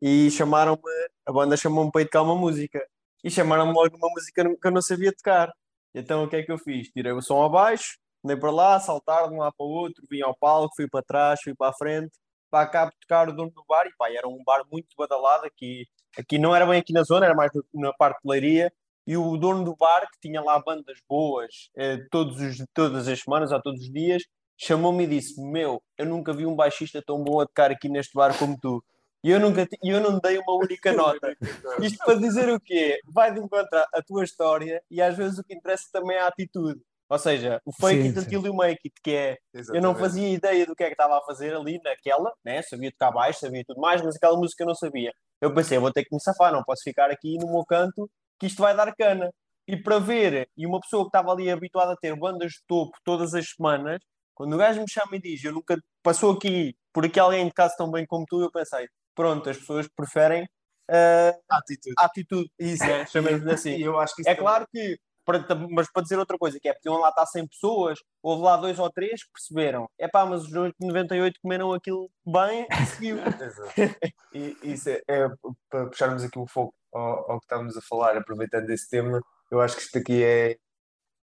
[0.00, 0.82] e chamaram-me,
[1.24, 2.86] a banda chamou-me para ir tocar uma música
[3.24, 5.52] e chamaram-me logo uma música que eu não sabia tocar.
[5.94, 6.88] Então o que é que eu fiz?
[6.88, 10.20] Tirei o som abaixo, andei para lá, saltar de um lado para o outro, vim
[10.20, 12.12] ao palco, fui para trás, fui para a frente,
[12.50, 15.86] para cá tocar o dono do bar e pá, era um bar muito badalado aqui,
[16.18, 18.72] aqui não era bem aqui na zona, era mais na parte de leiria
[19.06, 23.20] e o dono do bar, que tinha lá bandas boas eh, todos os, todas as
[23.20, 24.22] semanas ou todos os dias,
[24.56, 28.14] chamou-me e disse: Meu, eu nunca vi um baixista tão bom a tocar aqui neste
[28.14, 28.82] bar como tu.
[29.22, 31.36] E eu, nunca eu não dei uma única nota.
[31.80, 33.00] Isto para dizer o quê?
[33.06, 36.28] Vai de encontrar a tua história e às vezes o que interessa também é a
[36.28, 36.80] atitude.
[37.08, 39.76] Ou seja, o fake sim, it until you make it, que é Exatamente.
[39.76, 42.62] eu não fazia ideia do que é que estava a fazer ali naquela, né?
[42.62, 45.12] sabia tocar baixo, sabia tudo mais, mas aquela música eu não sabia.
[45.46, 48.46] Eu pensei, vou ter que me safar, não posso ficar aqui no meu canto que
[48.46, 49.30] isto vai dar cana.
[49.68, 52.96] E para ver, e uma pessoa que estava ali habituada a ter bandas de topo
[53.04, 54.00] todas as semanas,
[54.34, 57.52] quando o gajo me chama e diz, eu nunca passou aqui por aqui alguém de
[57.52, 61.94] casa tão bem como tu, eu pensei, pronto, as pessoas preferem uh, atitude.
[61.98, 62.50] atitude.
[62.58, 63.76] Isso, é, chamemos assim.
[63.76, 64.40] eu acho que é também...
[64.40, 67.98] claro que para, mas para dizer outra coisa, que é podiam lá estar 100 pessoas,
[68.22, 72.66] houve lá dois ou três que perceberam, é pá, mas os 98 comeram aquilo bem
[72.70, 73.18] e seguiu.
[74.32, 75.28] e isso é, é,
[75.68, 79.20] para puxarmos aqui o foco ao, ao, que estávamos a falar, aproveitando esse tema,
[79.50, 80.56] eu acho que isto aqui é,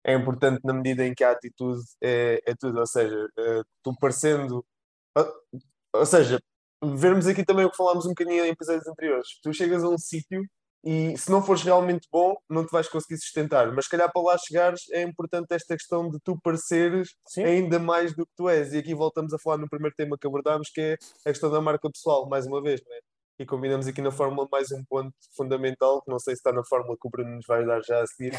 [0.03, 3.95] é importante na medida em que a atitude é, é tudo, ou seja, eh, tu
[3.99, 4.65] parecendo,
[5.93, 6.39] ou seja,
[6.83, 9.97] vermos aqui também o que falámos um bocadinho em episódios anteriores, tu chegas a um
[9.97, 10.43] sítio
[10.83, 13.71] e se não fores realmente bom, não te vais conseguir sustentar.
[13.71, 17.43] Mas se calhar para lá chegares é importante esta questão de tu pareceres Sim.
[17.45, 18.73] ainda mais do que tu és.
[18.73, 21.61] E aqui voltamos a falar no primeiro tema que abordámos, que é a questão da
[21.61, 22.99] marca pessoal, mais uma vez, não é?
[23.39, 26.63] E combinamos aqui na Fórmula mais um ponto fundamental, que não sei se está na
[26.65, 28.33] Fórmula que o Bruno nos vai dar já a seguir,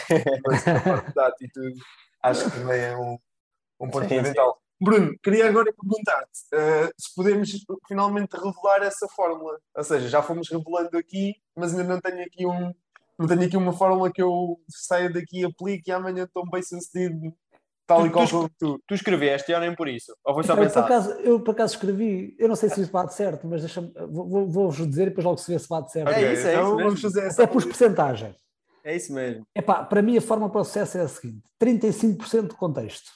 [0.46, 1.80] mas a parte da atitude
[2.22, 3.18] acho que também é um,
[3.80, 4.58] um ponto sim, fundamental.
[4.80, 7.50] Bruno, queria agora perguntar-te uh, se podemos
[7.86, 9.58] finalmente revelar essa fórmula.
[9.74, 12.72] Ou seja, já fomos revelando aqui, mas ainda não tenho aqui um.
[13.16, 17.32] Não tenho aqui uma fórmula que eu saia daqui, aplique e amanhã estou bem sucedido,
[17.86, 18.82] tal tu, e qual como tu.
[18.88, 20.12] Tu escreveste, ou nem por isso?
[20.24, 20.82] Ou foi só pensar?
[20.82, 23.62] Por acaso, eu por acaso escrevi, eu não sei se isso bate certo, mas
[24.10, 26.10] vou-vos vou, dizer e depois logo se vê se bate certo.
[26.10, 26.84] Okay, é isso, é então isso.
[26.84, 27.42] Vamos fazer essa.
[27.42, 28.34] Até por porcentagem.
[28.82, 29.46] É isso mesmo.
[29.54, 33.12] Epá, para mim a forma para o sucesso é a seguinte: 35% de contexto.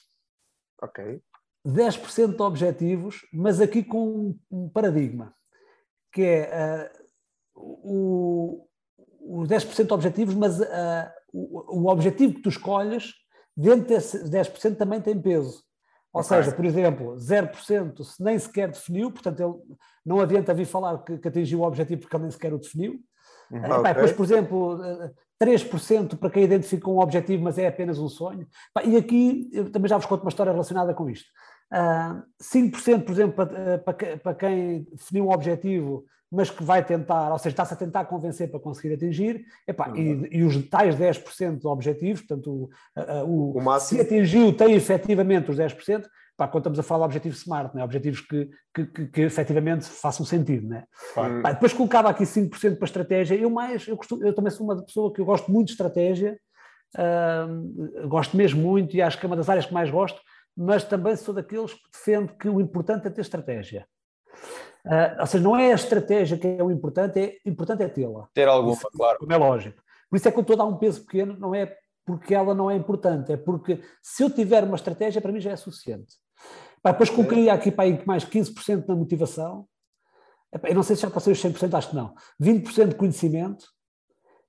[0.80, 1.20] Ok.
[1.69, 5.35] 10% de objetivos, mas aqui com um paradigma,
[6.12, 7.09] que é uh,
[7.55, 8.66] o,
[9.21, 10.64] os 10% de objetivos, mas uh,
[11.33, 13.12] o, o, objetivo que tu escolhes,
[13.57, 15.62] dentro desse 10% também tem peso.
[16.12, 16.39] Ou okay.
[16.39, 21.19] seja, por exemplo, 0% se nem sequer definiu, portanto, ele, não adianta vir falar que,
[21.19, 22.99] que atingiu o objetivo porque ele nem sequer o definiu.
[23.51, 23.93] Uhum, uh, okay.
[23.93, 24.79] Depois, por exemplo,
[25.43, 28.47] 3% para quem identificou um objetivo, mas é apenas um sonho.
[28.85, 31.29] E aqui eu também já vos conto uma história relacionada com isto.
[31.71, 37.33] Uh, 5%, por exemplo, para, para, para quem definiu um objetivo, mas que vai tentar,
[37.33, 41.59] ou seja, está-se a tentar convencer para conseguir atingir, epá, e, e, os tais 10%
[41.59, 42.71] de objetivos, portanto,
[43.27, 46.05] o, o, o se atingiu, tem efetivamente os 10%,
[46.37, 47.83] pá, quando estamos a falar de objetivos smart, né?
[47.83, 50.69] objetivos que, que, que, que efetivamente façam sentido.
[50.69, 50.85] Né?
[51.14, 51.43] Claro.
[51.43, 54.85] Pá, depois colocava aqui 5% para estratégia, eu mais, eu, costumo, eu também sou uma
[54.85, 56.39] pessoa que eu gosto muito de estratégia,
[56.97, 60.21] uh, gosto mesmo muito e acho que é uma das áreas que mais gosto,
[60.61, 63.86] mas também sou daqueles que defende que o importante é ter estratégia.
[64.84, 68.28] Uh, ou seja, não é a estratégia que é o importante, é importante é tê-la.
[68.34, 69.20] Ter alguma, isso, claro.
[69.20, 69.80] Como é lógico.
[70.11, 72.54] Por isso é que eu estou a dar um peso pequeno, não é porque ela
[72.54, 76.16] não é importante, é porque se eu tiver uma estratégia, para mim já é suficiente.
[76.82, 79.64] Pá, depois colocaria aqui para aí mais 15% na motivação.
[80.64, 82.14] Eu não sei se já passei os 100%, acho que não.
[82.42, 83.66] 20% de conhecimento,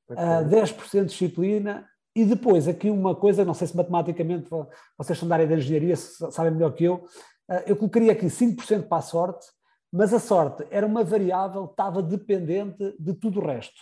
[0.09, 0.23] okay.
[0.23, 4.49] uh, 10% de disciplina e depois, aqui uma coisa, não sei se matematicamente
[4.97, 7.05] vocês são da área da engenharia, sabem melhor que eu,
[7.49, 9.47] eh, eu colocaria aqui 5% para a sorte,
[9.91, 13.81] mas a sorte era uma variável que estava dependente de tudo o resto.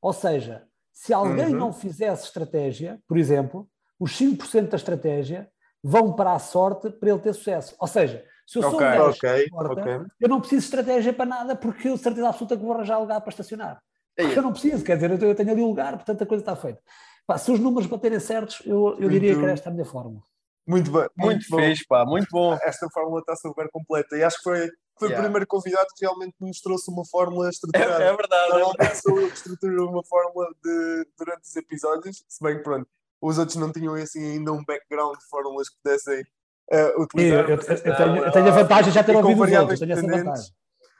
[0.00, 1.58] Ou seja, se alguém uhum.
[1.58, 3.68] não fizesse estratégia, por exemplo,
[3.98, 5.48] os 5% da estratégia
[5.82, 7.74] vão para a sorte para ele ter sucesso.
[7.78, 10.06] Ou seja, se eu sou okay, um okay, porta, okay.
[10.20, 13.20] eu não preciso de estratégia para nada porque eu certeza absoluta que vou arranjar lugar
[13.20, 13.82] para estacionar.
[14.16, 16.56] É eu não preciso, quer dizer, eu tenho ali um lugar, portanto a coisa está
[16.56, 16.80] feita.
[17.26, 20.22] Pá, se os números baterem certos, eu, eu diria que esta é a minha fórmula.
[20.66, 21.08] Muito bem.
[21.16, 21.58] Muito, muito bom.
[21.58, 22.58] fixe, pá, muito bom.
[22.62, 25.20] Esta fórmula está super completa e acho que foi, foi yeah.
[25.20, 28.02] o primeiro convidado que realmente nos trouxe uma fórmula estruturada.
[28.02, 28.50] É, é verdade.
[28.50, 32.64] Normalmente é sou eu que estruturo uma fórmula de, durante os episódios, se bem que
[32.64, 32.88] pronto,
[33.20, 37.44] os outros não tinham assim ainda um background de fórmulas que pudessem uh, utilizar.
[37.44, 39.92] Eu, eu, eu, tenho, eu, tenho, a vantagem de já ter ouvido os outros, tenho
[39.92, 40.52] essa vantagem.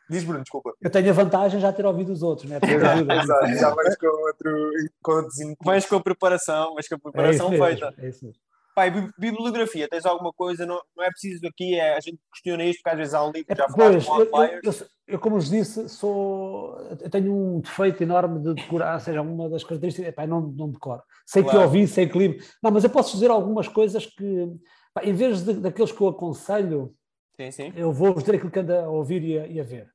[0.09, 0.72] Diz Bruno, desculpa.
[0.80, 2.59] Eu tenho a vantagem já de ter ouvido os outros, né?
[2.62, 3.54] Exato, exato.
[3.54, 4.70] Já vais com outro,
[5.02, 7.94] com outro Vais com a preparação, vais com a preparação é feita.
[7.98, 8.40] É isso mesmo.
[8.76, 10.66] Pai, bibliografia, tens alguma coisa?
[10.66, 13.32] Não, não é preciso aqui, é, a gente questiona isto, porque às vezes há um
[13.32, 14.72] livro É, já pois, falaste eu, com eu, eu,
[15.09, 19.48] eu, como vos disse, sou, eu tenho um defeito enorme de decorar, ou seja, uma
[19.48, 21.02] das características, epá, não, não decoro.
[21.24, 21.59] Sei Claro.
[21.59, 24.52] que ouvi, sei que li, não, mas eu posso dizer algumas coisas que,
[24.92, 26.94] pá, em vez de, daqueles que eu aconselho,
[27.34, 27.72] Sim, sim.
[27.74, 29.88] eu vou vos dizer aquilo que anda a ouvir e a, e a ver.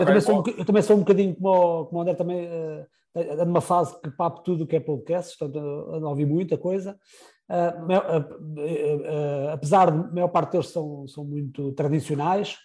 [0.00, 2.48] Eu, também sou, um eu também sou um bocadinho como, o- como o André também,
[3.14, 5.58] ando numa fase que papo tudo o que é podcast, portanto,
[5.92, 6.98] ando a ouvir muita coisa.
[7.48, 7.74] Eh,
[9.52, 12.56] apesar de a maior parte deles são, são muito tradicionais,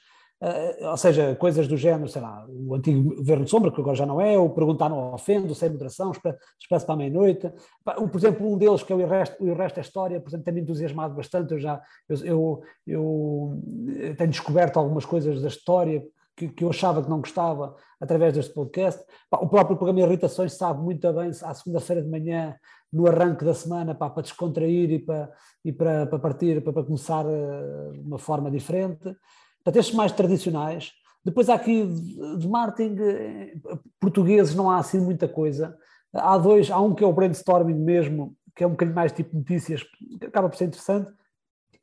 [0.41, 3.95] ah, ou seja, coisas do género, sei lá, o antigo Governo de Sombra, que agora
[3.95, 7.51] já não é, o Perguntar não ofende, o Sem Moderação, Expre- Expresso para a Meia-Noite.
[7.83, 10.61] Por exemplo, um deles, que é o Resto, o Resto é História, por exemplo, tem-me
[10.61, 11.53] entusiasmado bastante.
[11.53, 13.61] Eu já eu, eu,
[13.97, 16.03] eu, tenho descoberto algumas coisas da história
[16.35, 19.03] que, que eu achava que não gostava através deste podcast.
[19.31, 22.55] O próprio programa Irritações sabe muito bem, à segunda-feira de manhã,
[22.91, 25.31] no arranque da semana, pá, para descontrair e para,
[25.63, 29.03] e para, para partir, para, para começar eh, de uma forma diferente.
[29.03, 30.91] Portanto, estes mais tradicionais.
[31.23, 33.53] Depois há aqui de de marketing eh,
[33.99, 35.75] portugueses, não há assim muita coisa.
[36.13, 39.35] Há dois, há um que é o brainstorming mesmo, que é um bocadinho mais tipo
[39.35, 41.11] notícias, que acaba por ser interessante.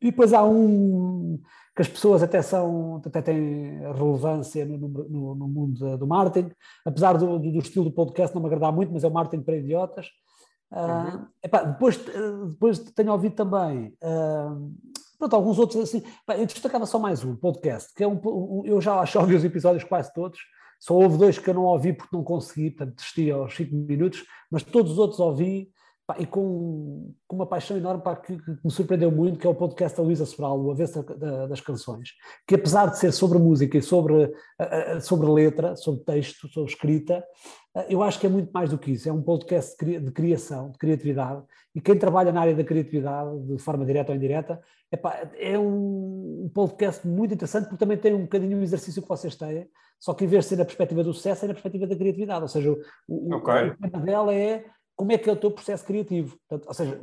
[0.02, 1.40] E depois há um
[1.74, 6.50] que as pessoas até são, até têm relevância no, no, no mundo do marketing,
[6.84, 9.42] apesar do, do, do estilo do podcast não me agradar muito, mas é o marketing
[9.42, 10.08] para idiotas.
[10.70, 11.98] Ah, epá, depois,
[12.50, 14.56] depois tenho ouvido também ah,
[15.18, 16.02] pronto, alguns outros assim.
[16.26, 19.34] Pá, eu destacava só mais um podcast, que é um, um- eu já acho ouvi
[19.34, 20.38] os episódios quase todos,
[20.80, 24.24] só houve dois que eu não ouvi porque não consegui, portanto, desisti aos 5 minutos,
[24.50, 25.70] mas todos os outros ouvi
[26.18, 29.54] e com, com uma paixão enorme pá, que, que me surpreendeu muito, que é o
[29.54, 32.10] podcast da Luísa Sobral, o Avesso da- da- das Canções,
[32.46, 34.32] que apesar de ser sobre música e sobre,
[35.00, 37.24] sobre letra, sobre texto, sobre escrita,
[37.88, 39.08] eu acho que é muito mais do que isso.
[39.08, 41.42] É um podcast de cria- de criação, de criatividade,
[41.74, 44.60] e quem trabalha na área da criatividade, de forma direta ou indireta,
[44.92, 49.08] epá, é um, um podcast muito interessante, porque também tem um bocadinho o exercício que
[49.08, 49.66] vocês têm,
[49.98, 52.42] só que em vez de ser na perspectiva do sucesso, é na perspectiva da criatividade.
[52.42, 52.76] Ou seja, o,
[53.08, 53.54] o, Ok.
[53.54, 54.64] o tema dela é
[55.02, 56.36] como é que é o teu processo criativo.
[56.48, 57.00] Portanto, ou seja,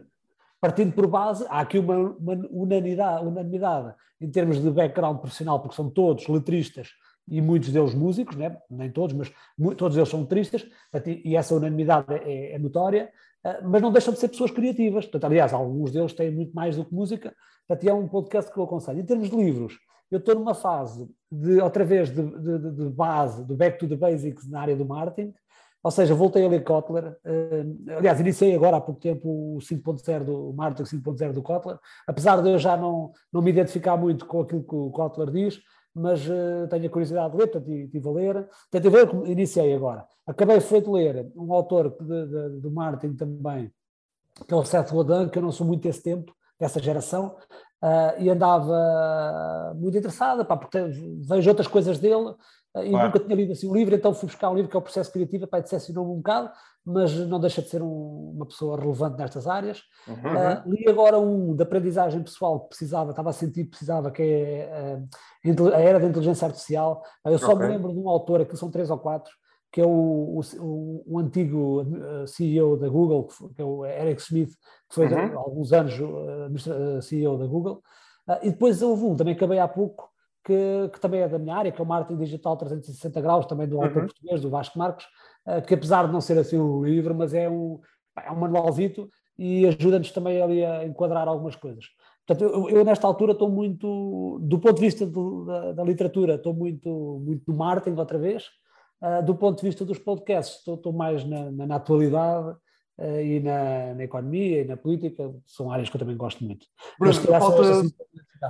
[0.61, 5.75] partindo por base, há aqui uma, uma unanimidade, unanimidade em termos de background profissional, porque
[5.75, 6.91] são todos letristas
[7.27, 8.57] e muitos deles músicos, né?
[8.69, 9.29] nem todos, mas
[9.77, 10.65] todos eles são letristas,
[11.05, 13.11] e essa unanimidade é, é notória,
[13.43, 15.03] ah, mas não deixam de ser pessoas criativas.
[15.05, 17.35] Portanto, aliás, alguns deles têm muito mais do que música,
[17.67, 19.01] portanto, é um podcast que eu aconselho.
[19.01, 19.77] Em termos de livros,
[20.09, 23.97] eu estou numa fase de, outra vez, de- de- de base, do back to the
[23.97, 25.33] basics na área do marketing,
[25.83, 27.17] ou seja, voltei a ler Kotler.
[27.23, 27.65] eh,
[27.95, 32.41] aliás, iniciei agora há pouco tempo o 5.0 do o Marketing 5.0 do Kotler, apesar
[32.41, 35.59] de eu já não, não me identificar muito com aquilo que o Kotler diz,
[35.93, 38.49] mas eh, tenho a curiosidade de ler, portanto, estive a ler.
[38.71, 40.05] Portanto, ver, iniciei agora.
[40.25, 43.71] Acabei foi de ler um autor de, de, do marketing também,
[44.47, 47.35] que é o Seth Godin, que eu não sou muito desse tempo, dessa geração,
[47.81, 50.77] ah, e andava muito interessada, pá, porque
[51.21, 52.35] vejo outras coisas dele
[52.77, 53.07] e Claro.
[53.07, 55.11] nunca tinha lido assim um livro, então fui buscar um livro que é o Processo
[55.11, 56.51] Criativo, pá, decepcionou-me um bocado,
[56.85, 59.81] mas não deixa de ser um- uma pessoa relevante nestas áreas.
[60.07, 60.37] Uhum.
[60.37, 64.21] Ah, li agora um de aprendizagem pessoal que precisava, estava a sentir que precisava, que
[64.21, 65.01] é ah,
[65.43, 67.01] inte- a era da inteligência artificial.
[67.23, 67.65] Ah, eu só Ok.
[67.65, 69.31] me lembro de um autor, aqui são três ou quatro,
[69.71, 71.81] que é o, o, o- antigo
[72.23, 74.49] ah, CEO da Google, que é o Eric Smith,
[74.87, 75.37] que foi Uhum.
[75.37, 77.81] há alguns anos ah, ah, CEO da Google.
[78.27, 80.08] Ah, e depois houve um, também acabei há pouco,
[80.49, 83.67] que, que também é da minha área, que é o Marketing Digital 360 Graus, também
[83.67, 84.05] do autor Uhum.
[84.07, 85.05] português, do Vasco Marques,
[85.45, 87.79] ah, que apesar de não ser assim um livro, mas é um,
[88.17, 91.85] é um manualzito e ajuda-nos também ali a enquadrar algumas coisas.
[92.25, 96.35] Portanto, eu, eu nesta altura estou muito, do ponto de vista do- da, da literatura,
[96.35, 98.45] estou muito, muito no marketing outra vez,
[99.01, 102.53] Ah, do ponto de vista dos podcasts, estou, estou mais na, na, na atualidade
[102.97, 106.65] ah, e na, na economia e na política, são áreas que eu também gosto muito.
[106.99, 107.93] Bruno, Mas falta- assim-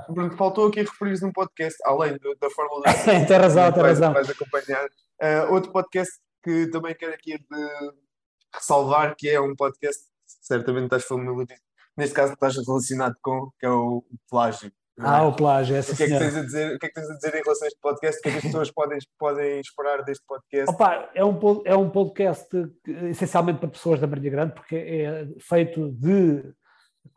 [0.10, 2.84] Bruno, faltou aqui referir num podcast, além do- da Fórmula
[3.24, 3.26] 1.
[3.26, 4.14] tem razão, tem razão.
[4.14, 4.88] vais acompanhar.
[5.22, 6.14] Ah, outro podcast
[6.44, 7.94] que também quero aqui de
[8.54, 10.02] ressalvar, que é um podcast
[10.42, 11.60] certamente estás familiarizado,
[11.98, 14.68] neste caso estás relacionado com, que é o, plágio.
[14.68, 14.72] é?
[15.02, 16.96] Ah, o plágio, essa o que, é que tens a dizer, o que é que
[16.96, 18.20] tens a dizer em relação a este podcast?
[18.20, 20.70] O que é que as pessoas podem, podem esperar deste podcast?
[20.74, 22.48] Opa, é, um, é um podcast
[23.10, 26.44] essencialmente para pessoas da Marinha Grande, porque é feito de,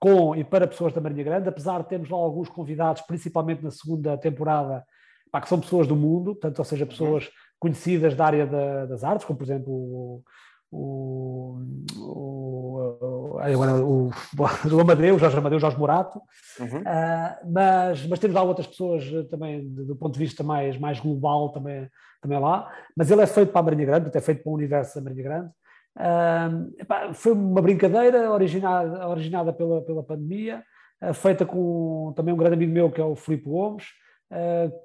[0.03, 3.71] com e para pessoas da Marinha Grande, apesar de termos lá alguns convidados, principalmente na
[3.71, 4.85] segunda temporada,
[5.31, 9.05] pá, que são pessoas do mundo, portanto, ou seja, pessoas conhecidas da área da- das
[9.05, 10.25] artes, como por exemplo o,
[10.73, 11.59] o,
[11.99, 14.11] o, o, agora o,
[14.75, 16.21] o Amadeu, Jorge Amadeu, Jorge Morato,
[16.59, 16.81] uhum.
[16.81, 21.51] uh, mas, mas temos lá outras pessoas também do ponto de vista mais, mais global
[21.51, 21.89] também,
[22.21, 24.97] também lá, mas ele é feito para a Marinha Grande, é feito para o universo
[24.97, 25.51] da Marinha Grande.
[25.97, 30.63] Uh, foi uma brincadeira originada, originada pela, pela pandemia,
[31.03, 33.87] uh, feita com também um grande amigo meu que é o Filipe Gomes,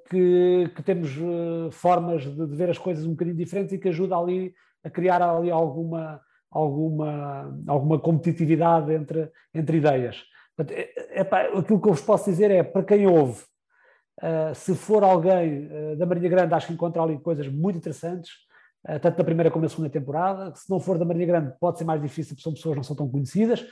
[0.10, 1.10] que, que, temos
[1.72, 4.54] formas de, de ver as coisas um bocadinho diferentes e que ajuda ali
[4.84, 6.20] a criar ali alguma,
[6.52, 10.24] alguma, alguma competitividade entre, entre ideias.
[10.56, 13.44] Portanto, é, é, aquilo que eu vos posso dizer é, para quem ouve,
[14.22, 18.32] uh, se for alguém uh, da Marinha Grande, acho que encontra ali coisas muito interessantes,
[18.32, 18.47] uh,
[19.02, 20.54] tanto na primeira como na segunda temporada.
[20.56, 22.84] Se não for da Marinha Grande, pode ser mais difícil, porque são pessoas que não
[22.84, 23.66] são tão conhecidas,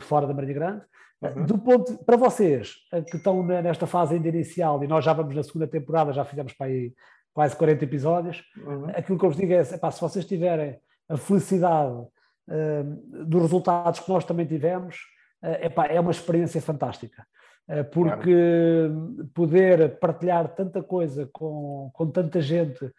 [0.00, 0.82] fora da Marinha Grande.
[1.22, 1.46] Uhum.
[1.46, 2.74] Do ponto, para vocês
[3.08, 6.52] que estão nesta fase ainda inicial, e nós já vamos na segunda temporada, já fizemos
[6.52, 6.92] para aí
[7.34, 8.42] quase 40 episódios.
[8.56, 8.86] Uhum.
[8.90, 10.78] Aquilo que eu vos digo é: epá, se vocês tiverem
[11.08, 14.96] a felicidade uh, dos resultados que nós também tivemos,
[15.42, 17.26] uh, epá, é uma experiência fantástica.
[17.68, 19.28] Uh, porque claro.
[19.34, 22.90] poder partilhar tanta coisa com, com tanta gente.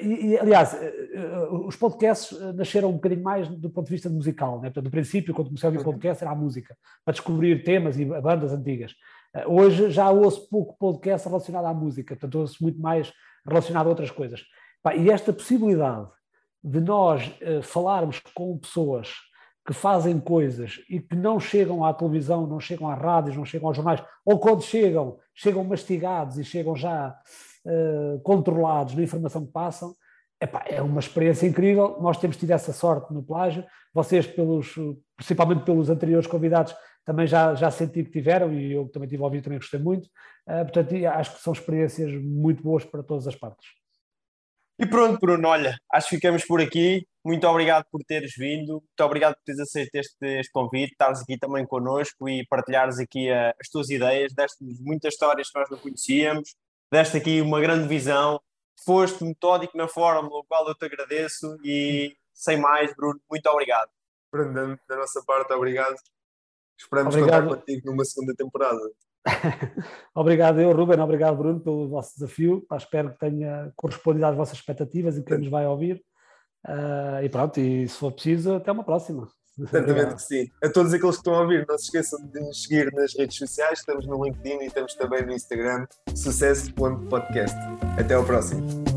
[0.00, 0.76] E, e, aliás,
[1.64, 4.56] os podcasts nasceram um bocadinho mais do ponto de vista musical.
[4.56, 4.68] Né?
[4.68, 5.92] Portanto, no princípio, quando comecei a ouvir uhum.
[5.92, 8.94] podcast, era a música, para descobrir temas e bandas antigas.
[9.46, 13.12] Hoje já ouço pouco podcast relacionado à música, portanto, ouço muito mais
[13.46, 14.42] relacionado a outras coisas.
[14.96, 16.08] E esta possibilidade
[16.64, 17.30] de nós
[17.62, 19.10] falarmos com pessoas
[19.66, 23.68] que fazem coisas e que não chegam à televisão, não chegam às rádios, não chegam
[23.68, 27.14] aos jornais, ou quando chegam, chegam mastigados e chegam já
[27.66, 29.94] uh, controlados na informação que passam,
[30.40, 31.98] epá, é uma experiência incrível.
[32.00, 33.64] Nós temos tido essa sorte no plágio.
[33.92, 34.74] Vocês, pelos,
[35.16, 39.26] principalmente pelos anteriores convidados, também já, já senti que tiveram e eu também tive a
[39.26, 40.06] ouvir, também gostei muito.
[40.46, 43.68] Uh, portanto, acho que são experiências muito boas para todas as partes.
[44.78, 47.06] E pronto, Bruno, olha, acho que ficamos por aqui.
[47.24, 51.36] Muito obrigado por teres vindo, muito obrigado por teres aceito este, este convite, estares aqui
[51.36, 55.76] também connosco e partilhares aqui a, as tuas ideias, deste-nos muitas histórias que nós não
[55.78, 56.54] conhecíamos,
[56.90, 58.40] deste aqui uma grande visão,
[58.84, 63.90] foste metódico na forma, o qual eu te agradeço e sem mais, Bruno, muito obrigado.
[64.30, 65.96] Bruno, da nossa parte, obrigado
[66.78, 67.44] Esperamos obrigado.
[67.44, 68.78] contar contigo numa segunda temporada.
[70.14, 72.64] obrigado eu, Ruben, obrigado Bruno pelo vosso desafio.
[72.68, 76.02] Pá, espero que tenha correspondido às vossas expectativas e que nos vai ouvir.
[76.66, 79.26] Uh, e pronto, e se for preciso, até uma próxima.
[79.70, 80.50] Certamente que sim.
[80.62, 83.36] A todos aqueles que estão a ouvir, não se esqueçam de nos seguir nas redes
[83.36, 83.78] sociais.
[83.78, 87.56] Estamos no LinkedIn e estamos também no Instagram, sucesso.podcast.
[87.98, 88.95] Até ao próximo.